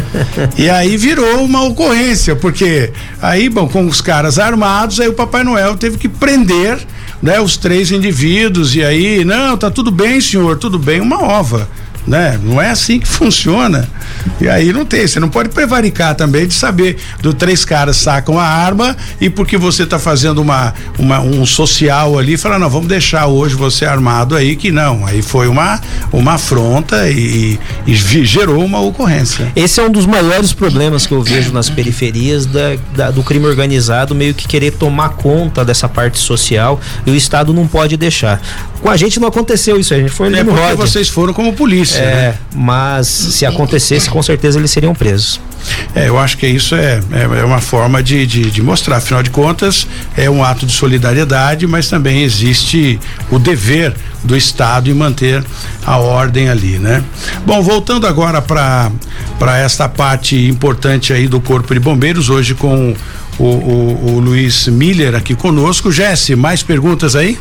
[0.56, 2.90] e aí virou uma ocorrência, porque
[3.20, 6.78] aí, bom, com os caras armados, aí o Papai Noel teve que prender
[7.22, 11.68] né, os três indivíduos e aí, não, tá tudo bem, senhor, tudo bem, uma ova
[12.06, 12.38] né?
[12.42, 13.88] Não é assim que funciona.
[14.40, 18.38] E aí não tem, você não pode prevaricar também de saber do três caras sacam
[18.38, 22.88] a arma e porque você está fazendo uma, uma um social ali, fala não, vamos
[22.88, 25.06] deixar hoje você armado aí que não.
[25.06, 25.80] Aí foi uma
[26.12, 29.50] uma afronta e, e gerou uma ocorrência.
[29.54, 33.46] Esse é um dos maiores problemas que eu vejo nas periferias da, da, do crime
[33.46, 38.40] organizado, meio que querer tomar conta dessa parte social e o Estado não pode deixar.
[38.80, 41.89] Com a gente não aconteceu isso, a gente foi é porque vocês foram como polícia.
[41.96, 42.34] É, né?
[42.54, 45.40] mas se acontecesse, com certeza eles seriam presos.
[45.94, 48.96] É, eu acho que isso é, é, é uma forma de, de, de, mostrar.
[48.96, 49.86] Afinal de contas,
[50.16, 52.98] é um ato de solidariedade, mas também existe
[53.30, 55.44] o dever do Estado em manter
[55.84, 57.02] a ordem ali, né?
[57.44, 58.90] Bom, voltando agora para
[59.38, 62.94] para esta parte importante aí do Corpo de Bombeiros, hoje com
[63.38, 65.90] o, o, o Luiz Miller aqui conosco.
[65.90, 67.38] Jesse, mais perguntas aí?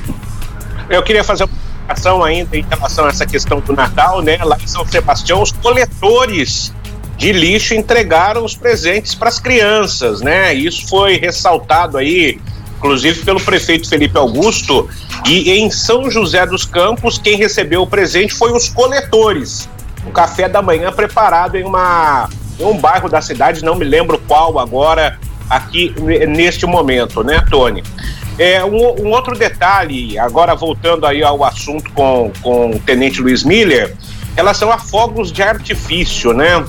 [0.89, 1.47] Eu queria fazer
[1.89, 4.37] uma ação ainda em relação a essa questão do Natal, né?
[4.43, 6.71] Lá em São Sebastião, os coletores
[7.17, 10.53] de lixo entregaram os presentes para as crianças, né?
[10.53, 12.39] Isso foi ressaltado aí,
[12.77, 14.87] inclusive pelo prefeito Felipe Augusto.
[15.25, 19.67] E em São José dos Campos, quem recebeu o presente foi os coletores.
[20.05, 22.29] Um café da manhã preparado em uma
[22.59, 25.17] em um bairro da cidade, não me lembro qual agora,
[25.49, 25.95] aqui
[26.27, 27.81] neste momento, né, Tony?
[28.39, 33.43] É, um, um, outro detalhe, agora voltando aí ao assunto com, com o Tenente Luiz
[33.43, 33.93] Miller,
[34.33, 36.65] relação a fogos de artifício, né?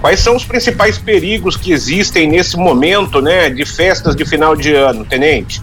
[0.00, 4.74] Quais são os principais perigos que existem nesse momento, né, de festas de final de
[4.74, 5.62] ano, Tenente?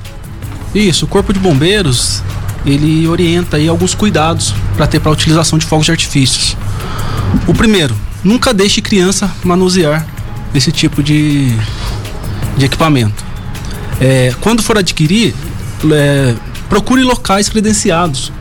[0.74, 2.24] Isso, o Corpo de Bombeiros,
[2.66, 6.56] ele orienta aí alguns cuidados para ter para a utilização de fogos de artifícios.
[7.46, 7.94] O primeiro,
[8.24, 10.08] nunca deixe criança manusear
[10.56, 11.54] esse tipo de,
[12.56, 13.26] de equipamento.
[14.00, 15.36] É, quando for adquirir,
[15.94, 16.36] é,
[16.68, 18.32] procure locais credenciados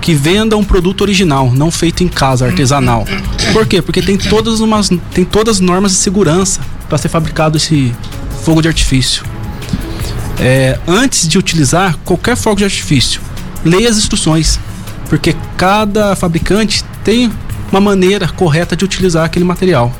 [0.00, 3.04] que vendam um produto original, não feito em casa, artesanal.
[3.52, 3.82] Por quê?
[3.82, 7.92] Porque tem todas, umas, tem todas as normas de segurança para ser fabricado esse
[8.44, 9.24] fogo de artifício.
[10.38, 13.20] É, antes de utilizar qualquer fogo de artifício,
[13.64, 14.60] leia as instruções,
[15.08, 17.32] porque cada fabricante tem
[17.70, 19.92] uma maneira correta de utilizar aquele material.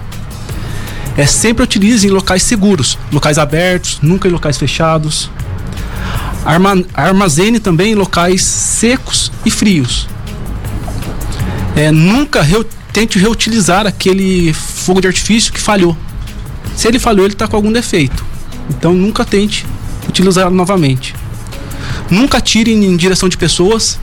[1.17, 5.31] É sempre utilize em locais seguros, locais abertos, nunca em locais fechados.
[6.47, 10.09] Arma, armazene também em locais secos e frios.
[11.75, 12.47] É, nunca
[12.93, 15.97] tente reutilizar aquele fogo de artifício que falhou.
[16.77, 18.25] Se ele falhou, ele está com algum defeito.
[18.71, 19.67] Então nunca tente
[20.09, 21.15] utilizar novamente.
[22.09, 23.99] Nunca tire em direção de pessoas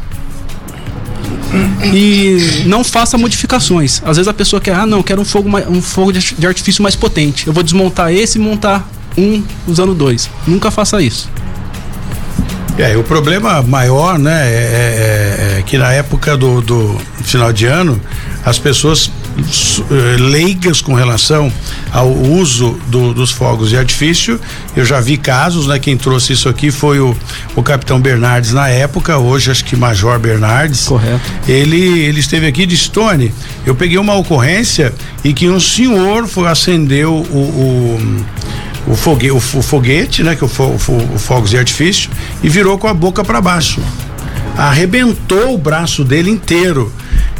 [1.93, 4.01] e não faça modificações.
[4.05, 6.95] Às vezes a pessoa quer, ah, não, quero um fogo, um fogo de artifício mais
[6.95, 7.47] potente.
[7.47, 8.87] Eu vou desmontar esse e montar
[9.17, 10.29] um usando dois.
[10.45, 11.29] Nunca faça isso.
[12.77, 17.65] É, o problema maior, né, é, é, é que na época do, do, final de
[17.65, 18.01] ano,
[18.43, 19.11] as pessoas
[19.89, 21.51] eh, leigas com relação
[21.91, 24.39] ao uso do, dos fogos de artifício,
[24.75, 25.79] eu já vi casos, né?
[25.79, 27.15] Quem trouxe isso aqui foi o,
[27.55, 30.85] o capitão Bernardes na época, hoje acho que Major Bernardes.
[30.85, 31.21] Correto.
[31.47, 33.33] Ele, ele esteve aqui de Stone.
[33.65, 34.93] Eu peguei uma ocorrência
[35.23, 38.25] e que um senhor foi acendeu o, o
[38.87, 40.35] o, fogue, o, o foguete, né?
[40.35, 42.09] Que o, o, o fogos de artifício
[42.43, 43.81] e virou com a boca para baixo.
[44.57, 46.91] Arrebentou o braço dele inteiro.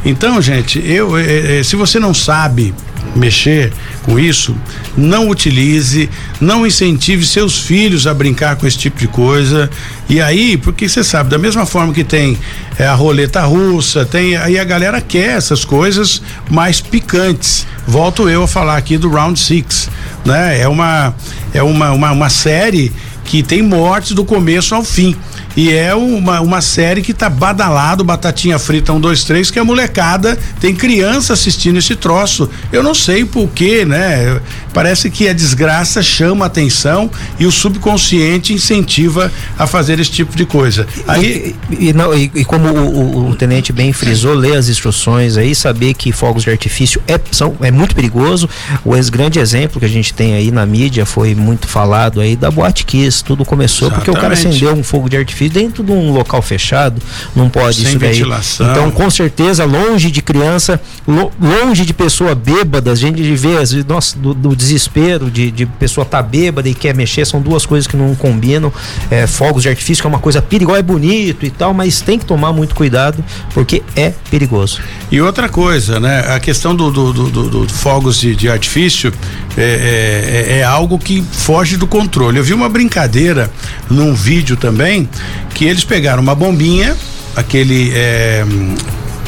[0.06, 2.74] Então, gente, eu, eh, eh, se você não sabe
[3.16, 3.72] mexer
[4.04, 4.56] com isso,
[4.98, 6.10] não utilize,
[6.42, 9.70] não incentive seus filhos a brincar com esse tipo de coisa.
[10.10, 12.38] E aí, porque você sabe, da mesma forma que tem
[12.78, 17.66] é, a roleta russa, tem aí a galera quer essas coisas mais picantes.
[17.88, 19.90] Volto eu a falar aqui do Round Six,
[20.26, 20.60] né?
[20.60, 21.14] É uma
[21.54, 22.92] é uma, uma, uma série
[23.26, 25.16] que tem mortes do começo ao fim.
[25.56, 29.64] E é uma, uma série que tá badalado, batatinha frita um, dois, três, que a
[29.64, 32.50] molecada tem criança assistindo esse troço.
[32.72, 34.42] Eu não sei por quê, né?
[34.74, 40.36] Parece que a desgraça chama a atenção e o subconsciente incentiva a fazer esse tipo
[40.36, 40.88] de coisa.
[41.08, 44.70] Aí e, e, não, e, e como o, o, o, tenente bem frisou, ler as
[44.70, 48.50] instruções aí, saber que fogos de artifício é, são, é muito perigoso.
[48.84, 52.50] O grande exemplo que a gente tem aí na mídia foi muito falado aí da
[52.50, 53.24] Boate Kiss.
[53.24, 54.06] Tudo começou Exatamente.
[54.06, 57.02] porque o cara acendeu um fogo de artifício dentro de um local fechado.
[57.36, 58.12] Não pode Sem isso daí.
[58.12, 58.72] Ventilação.
[58.72, 63.56] Então, com certeza, longe de criança, lo, longe de pessoa bêbada, a gente vê,
[63.88, 67.88] nossa, do, do desespero de, de pessoa tá bêbada e quer mexer, são duas coisas
[67.88, 68.72] que não combinam.
[69.10, 72.18] É, fogos de artifício que é uma coisa perigosa, é bonito e tal, mas tem
[72.20, 73.24] que tomar muito cuidado
[73.54, 74.82] porque é perigoso.
[75.12, 76.34] E outra coisa, né?
[76.36, 79.14] A questão do, do, do, do fogos de, de artifício
[79.58, 82.38] é, é, é, algo que foge do controle.
[82.38, 83.52] Eu vi uma brincadeira
[83.90, 85.08] num vídeo também
[85.54, 86.96] que eles pegaram uma bombinha,
[87.36, 88.44] aquele é,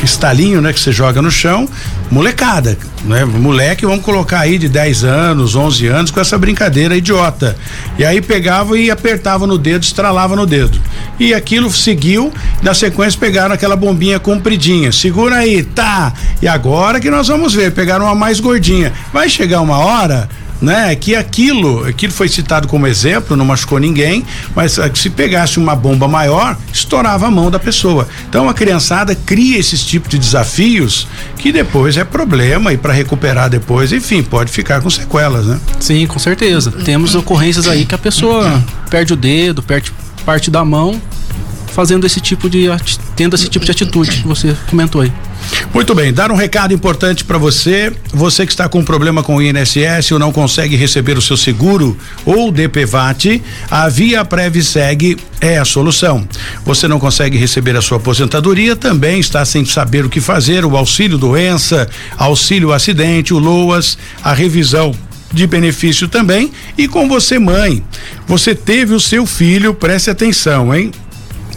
[0.04, 1.68] estalinho, né, que você joga no chão,
[2.12, 3.26] molecada, né?
[3.26, 7.56] Moleque, vamos colocar aí de 10 anos, 11 anos com essa brincadeira idiota.
[7.98, 10.80] E aí pegava e apertava no dedo, estralava no dedo.
[11.20, 12.32] E aquilo seguiu,
[12.62, 14.92] na sequência pegaram aquela bombinha compridinha.
[14.92, 16.14] Segura aí, tá.
[16.42, 18.92] E agora que nós vamos ver, pegaram uma mais gordinha.
[19.14, 20.30] Vai chegar uma hora
[20.62, 20.96] né?
[20.96, 24.26] Que aquilo, aquilo foi citado como exemplo, não machucou ninguém,
[24.56, 28.08] mas ah, se pegasse uma bomba maior, estourava a mão da pessoa.
[28.28, 33.50] Então a criançada cria esses tipos de desafios que depois é problema e para recuperar
[33.50, 35.60] depois, enfim, pode ficar com sequelas, né?
[35.80, 36.72] Sim, com certeza.
[36.72, 39.92] Temos ocorrências aí que a pessoa perde o dedo, perde
[40.26, 41.00] parte da mão
[41.76, 42.68] fazendo esse tipo de
[43.18, 45.12] tendo esse tipo de atitude que você comentou aí.
[45.74, 49.42] Muito bem, dar um recado importante para você, você que está com problema com o
[49.42, 55.66] INSS ou não consegue receber o seu seguro ou DPVAT, a Via Previseg é a
[55.66, 56.26] solução.
[56.64, 60.78] Você não consegue receber a sua aposentadoria, também está sem saber o que fazer, o
[60.78, 64.96] auxílio doença, auxílio acidente, o LOAS, a revisão
[65.34, 66.52] de benefício também.
[66.78, 67.84] E com você, mãe,
[68.26, 70.92] você teve o seu filho, preste atenção, hein?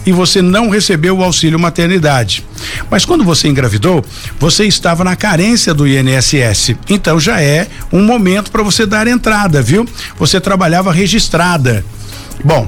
[0.05, 2.45] E você não recebeu o auxílio maternidade.
[2.89, 4.03] Mas quando você engravidou,
[4.39, 6.75] você estava na carência do INSS.
[6.89, 9.87] Então já é um momento para você dar entrada, viu?
[10.17, 11.83] Você trabalhava registrada.
[12.43, 12.67] Bom,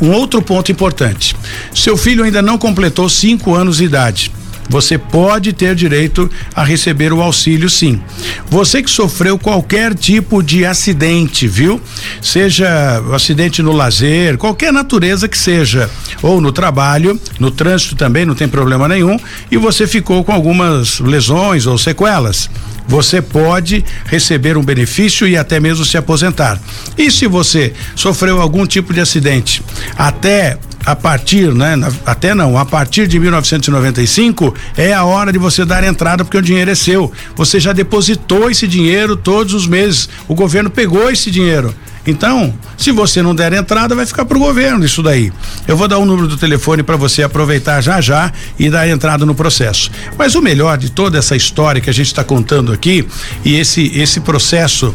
[0.00, 1.36] um outro ponto importante:
[1.74, 4.32] seu filho ainda não completou cinco anos de idade.
[4.70, 8.00] Você pode ter direito a receber o auxílio sim.
[8.48, 11.80] Você que sofreu qualquer tipo de acidente, viu?
[12.22, 15.90] Seja acidente no lazer, qualquer natureza que seja,
[16.22, 19.18] ou no trabalho, no trânsito também, não tem problema nenhum,
[19.50, 22.48] e você ficou com algumas lesões ou sequelas
[22.86, 26.60] você pode receber um benefício e até mesmo se aposentar.
[26.98, 29.62] E se você sofreu algum tipo de acidente
[29.96, 31.76] até a partir, né?
[32.06, 36.42] Até não, a partir de 1995 é a hora de você dar entrada porque o
[36.42, 37.12] dinheiro é seu.
[37.36, 40.08] Você já depositou esse dinheiro todos os meses.
[40.26, 41.74] O governo pegou esse dinheiro.
[42.06, 45.30] Então, se você não der entrada, vai ficar pro governo isso daí.
[45.68, 48.88] Eu vou dar o um número do telefone para você aproveitar já já e dar
[48.88, 49.90] entrada no processo.
[50.16, 53.06] Mas o melhor de toda essa história que a gente está contando aqui
[53.44, 54.94] e esse esse processo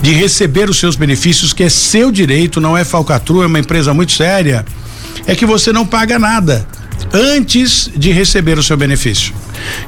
[0.00, 3.92] de receber os seus benefícios, que é seu direito, não é falcatrua, é uma empresa
[3.92, 4.64] muito séria,
[5.26, 6.66] é que você não paga nada
[7.12, 9.34] antes de receber o seu benefício.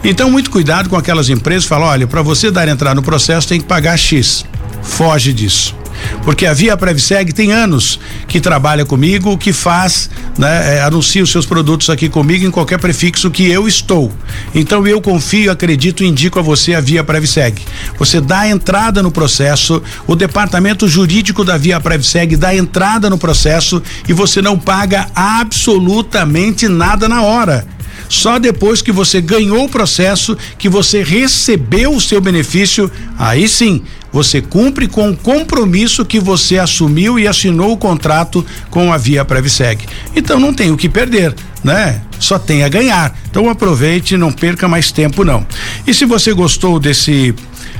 [0.02, 3.48] Então, muito cuidado com aquelas empresas que falam: olha, para você dar entrada no processo
[3.48, 4.44] tem que pagar X.
[4.82, 5.74] Foge disso.
[6.22, 11.30] Porque a Via Previseg tem anos que trabalha comigo, que faz, né, é, anuncia os
[11.30, 14.12] seus produtos aqui comigo em qualquer prefixo que eu estou.
[14.54, 17.62] Então eu confio, acredito e indico a você a Via Previseg.
[17.98, 23.82] Você dá entrada no processo, o departamento jurídico da Via Previseg dá entrada no processo
[24.08, 27.66] e você não paga absolutamente nada na hora.
[28.08, 33.82] Só depois que você ganhou o processo, que você recebeu o seu benefício, aí sim
[34.12, 39.24] você cumpre com o compromisso que você assumiu e assinou o contrato com a Via
[39.24, 39.86] Previseg.
[40.14, 42.00] Então não tem o que perder, né?
[42.18, 43.16] Só tem a ganhar.
[43.30, 45.46] Então aproveite, não perca mais tempo não.
[45.86, 47.34] E se você gostou desse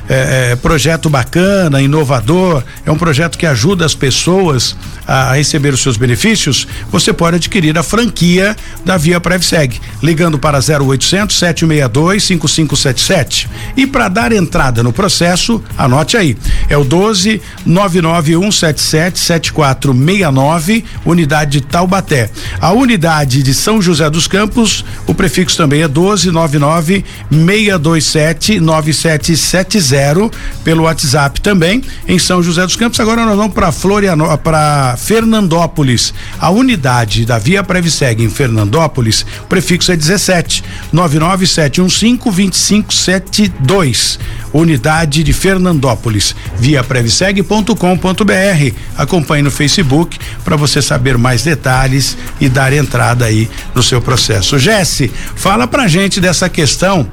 [0.08, 4.76] é, é, projeto bacana, inovador, é um projeto que ajuda as pessoas
[5.06, 8.54] a receber os seus benefícios, você pode adquirir a franquia
[8.84, 13.48] da Via Prevseg, ligando para 0800 762 5577.
[13.74, 16.36] E para dar entrada no processo, anote aí,
[16.68, 22.30] é o 12 99177 7469, unidade de Taubaté.
[22.60, 29.67] A unidade de São José dos Campos, o prefixo também é 12 99 627 9777
[29.70, 30.30] 70
[30.64, 32.98] pelo WhatsApp também em São José dos Campos.
[33.00, 36.14] Agora nós vamos para Florianópolis, para Fernandópolis.
[36.40, 44.18] A unidade da Via Previseg em Fernandópolis, o prefixo é 17 99715 2572.
[44.52, 48.74] Unidade de Fernandópolis, via previseg.com.br.
[48.96, 54.58] Acompanhe no Facebook para você saber mais detalhes e dar entrada aí no seu processo.
[54.58, 57.06] Jesse, fala pra gente dessa questão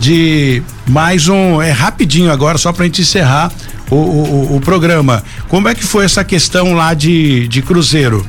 [0.00, 1.60] de mais um.
[1.60, 3.52] É rapidinho agora, só pra gente encerrar
[3.90, 5.22] o, o, o programa.
[5.48, 8.26] Como é que foi essa questão lá de, de Cruzeiro?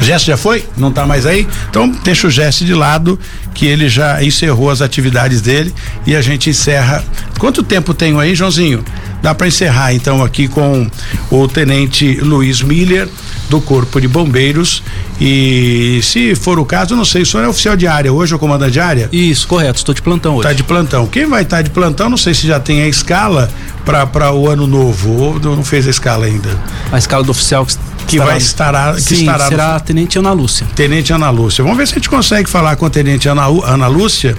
[0.00, 0.66] Jesse já foi?
[0.76, 1.48] Não está mais aí?
[1.70, 3.18] Então deixa o Jesse de lado,
[3.54, 5.74] que ele já encerrou as atividades dele
[6.06, 7.02] e a gente encerra.
[7.38, 8.84] Quanto tempo tenho aí, Joãozinho?
[9.24, 10.86] Dá para encerrar então aqui com
[11.30, 13.08] o tenente Luiz Miller
[13.48, 14.82] do Corpo de Bombeiros
[15.18, 18.38] e se for o caso, não sei, o senhor é oficial de área hoje ou
[18.38, 19.08] comandante de área?
[19.10, 20.46] Isso, correto, estou de plantão hoje.
[20.46, 21.06] Tá de plantão.
[21.06, 23.50] Quem vai estar tá de plantão, não sei se já tem a escala
[23.86, 26.50] para o ano novo ou não fez a escala ainda.
[26.92, 30.18] A escala do oficial que que estará, vai estar que sim, estará será no, Tenente
[30.18, 30.66] Ana Lúcia.
[30.74, 31.64] Tenente Ana Lúcia.
[31.64, 34.36] Vamos ver se a gente consegue falar com a Tenente Ana, Ana Lúcia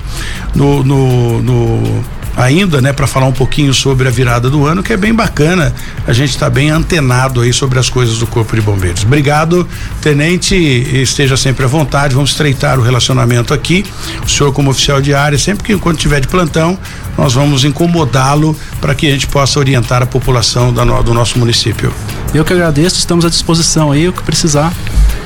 [0.53, 2.03] no, no, no
[2.35, 5.73] ainda, né, para falar um pouquinho sobre a virada do ano, que é bem bacana.
[6.07, 9.03] A gente está bem antenado aí sobre as coisas do Corpo de Bombeiros.
[9.03, 9.67] Obrigado,
[10.01, 12.13] tenente, esteja sempre à vontade.
[12.13, 13.85] Vamos estreitar o relacionamento aqui.
[14.25, 16.77] O senhor como oficial de área, sempre que quando tiver de plantão,
[17.17, 21.93] nós vamos incomodá-lo para que a gente possa orientar a população do nosso município.
[22.33, 24.73] Eu que agradeço, estamos à disposição aí, o que precisar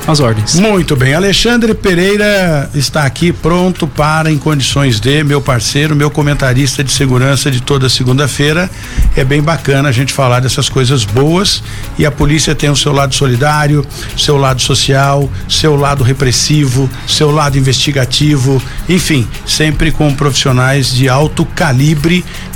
[0.07, 0.55] as ordens.
[0.55, 1.13] Muito bem.
[1.13, 7.51] Alexandre Pereira está aqui pronto para, em condições de, meu parceiro, meu comentarista de segurança
[7.51, 8.69] de toda segunda-feira.
[9.15, 11.63] É bem bacana a gente falar dessas coisas boas
[11.97, 13.85] e a polícia tem o seu lado solidário,
[14.17, 21.45] seu lado social, seu lado repressivo, seu lado investigativo, enfim, sempre com profissionais de alto
[21.45, 21.78] calibre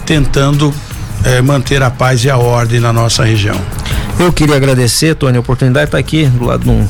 [0.06, 0.74] tentando
[1.26, 3.60] eh, manter a paz e a ordem na nossa região.
[4.20, 6.88] Eu queria agradecer, Tony, a oportunidade de estar aqui do lado de um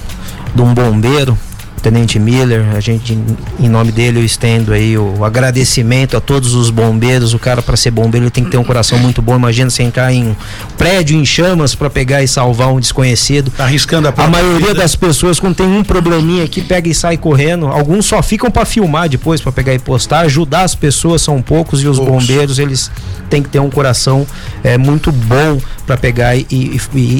[0.53, 1.37] de um bombeiro,
[1.83, 3.19] Tenente Miller, a gente,
[3.59, 7.33] em nome dele, eu estendo aí o agradecimento a todos os bombeiros.
[7.33, 9.35] O cara, para ser bombeiro, ele tem que ter um coração muito bom.
[9.35, 10.35] Imagina você entrar em um
[10.77, 13.51] prédio em chamas para pegar e salvar um desconhecido.
[13.51, 14.75] Tá arriscando a A maioria vida.
[14.75, 17.67] das pessoas, quando tem um probleminha aqui, pega e sai correndo.
[17.67, 20.21] Alguns só ficam para filmar depois, para pegar e postar.
[20.21, 22.25] Ajudar as pessoas são poucos e os poucos.
[22.25, 22.89] bombeiros, eles
[23.29, 24.25] têm que ter um coração
[24.63, 26.45] é, muito bom para pegar e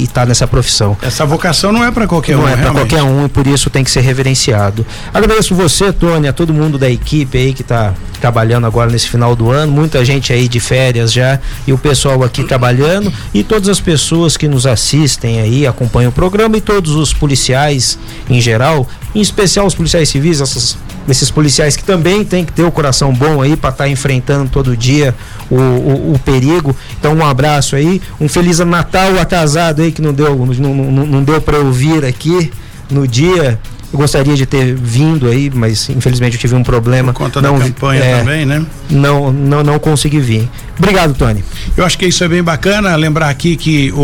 [0.03, 0.95] estar tá nessa profissão.
[1.01, 2.45] Essa vocação não é para qualquer não um.
[2.45, 4.85] Não é para qualquer um e por isso tem que ser reverenciado anunciado.
[5.13, 9.35] Agradeço você, Tony, a todo mundo da equipe aí que está trabalhando agora nesse final
[9.35, 13.67] do ano, muita gente aí de férias já e o pessoal aqui trabalhando e todas
[13.67, 17.99] as pessoas que nos assistem aí, acompanham o programa e todos os policiais
[18.29, 20.77] em geral, em especial os policiais civis, essas,
[21.09, 24.49] esses policiais que também tem que ter o coração bom aí para estar tá enfrentando
[24.49, 25.13] todo dia
[25.49, 26.73] o, o, o, perigo.
[26.97, 31.23] Então um abraço aí, um feliz Natal atrasado aí que não deu não, não, não
[31.23, 32.49] deu para ouvir aqui
[32.89, 33.59] no dia
[33.93, 37.13] eu gostaria de ter vindo aí, mas infelizmente eu tive um problema.
[37.13, 38.65] Por conta não, da campanha é, também, né?
[38.89, 40.49] Não, não, não consegui vir.
[40.79, 41.43] Obrigado, Tony.
[41.77, 42.95] Eu acho que isso é bem bacana.
[42.95, 43.99] Lembrar aqui que o,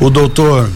[0.00, 0.68] o, o doutor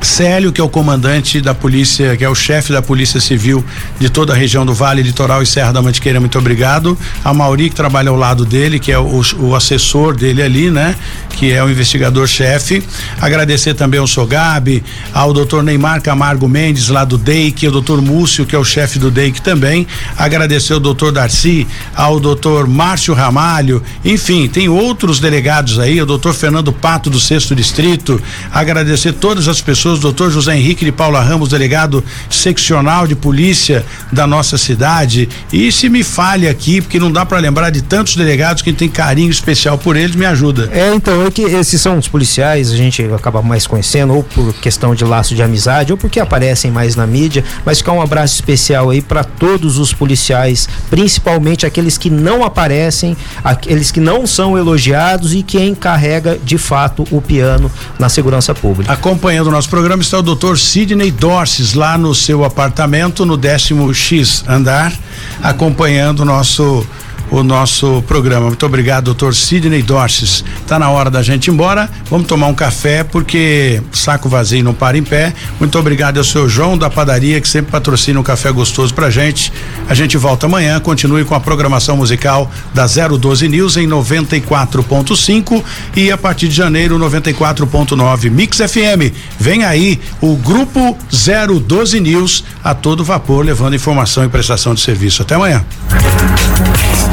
[0.00, 3.64] Célio, que é o comandante da polícia, que é o chefe da Polícia Civil
[3.98, 6.96] de toda a região do Vale, Litoral e Serra da Mantiqueira, muito obrigado.
[7.24, 10.94] A Mauri, que trabalha ao lado dele, que é o, o assessor dele ali, né?
[11.30, 12.82] Que é o investigador-chefe.
[13.20, 14.82] Agradecer também ao Sogab,
[15.12, 18.98] ao doutor Neymar Camargo Mendes, lá do DEIC, ao doutor Múcio, que é o chefe
[18.98, 19.86] do DEIC também.
[20.16, 26.34] Agradecer ao doutor Darcy, ao doutor Márcio Ramalho, enfim, tem outros delegados aí, o doutor
[26.34, 28.20] Fernando Pato, do sexto distrito.
[28.52, 33.84] Agradecer todas as pessoas pessoas, doutor José Henrique de Paula Ramos, delegado seccional de polícia
[34.12, 35.28] da nossa cidade.
[35.52, 38.88] E se me falha aqui, porque não dá para lembrar de tantos delegados que tem
[38.88, 40.68] carinho especial por eles, me ajuda.
[40.72, 44.52] É, então, é que esses são os policiais, a gente acaba mais conhecendo, ou por
[44.54, 48.34] questão de laço de amizade, ou porque aparecem mais na mídia, mas ficar um abraço
[48.34, 54.58] especial aí para todos os policiais, principalmente aqueles que não aparecem, aqueles que não são
[54.58, 58.92] elogiados e quem carrega de fato o piano na segurança pública.
[58.92, 63.94] Acompanhando o nosso programa está o doutor Sidney Dorces, lá no seu apartamento, no décimo
[63.94, 64.92] X andar,
[65.40, 66.84] acompanhando o nosso
[67.30, 68.46] o nosso programa.
[68.46, 70.44] Muito obrigado, doutor Sidney Dorces.
[70.66, 71.88] Tá na hora da gente ir embora.
[72.10, 75.32] Vamos tomar um café, porque saco vazio não para em pé.
[75.58, 79.52] Muito obrigado ao seu João da padaria, que sempre patrocina um café gostoso pra gente.
[79.88, 85.62] A gente volta amanhã, continue com a programação musical da 012 News em 94.5
[85.96, 89.12] e a partir de janeiro 94.9 Mix FM.
[89.38, 95.22] Vem aí o grupo 012 News a todo vapor, levando informação e prestação de serviço.
[95.22, 95.64] Até amanhã.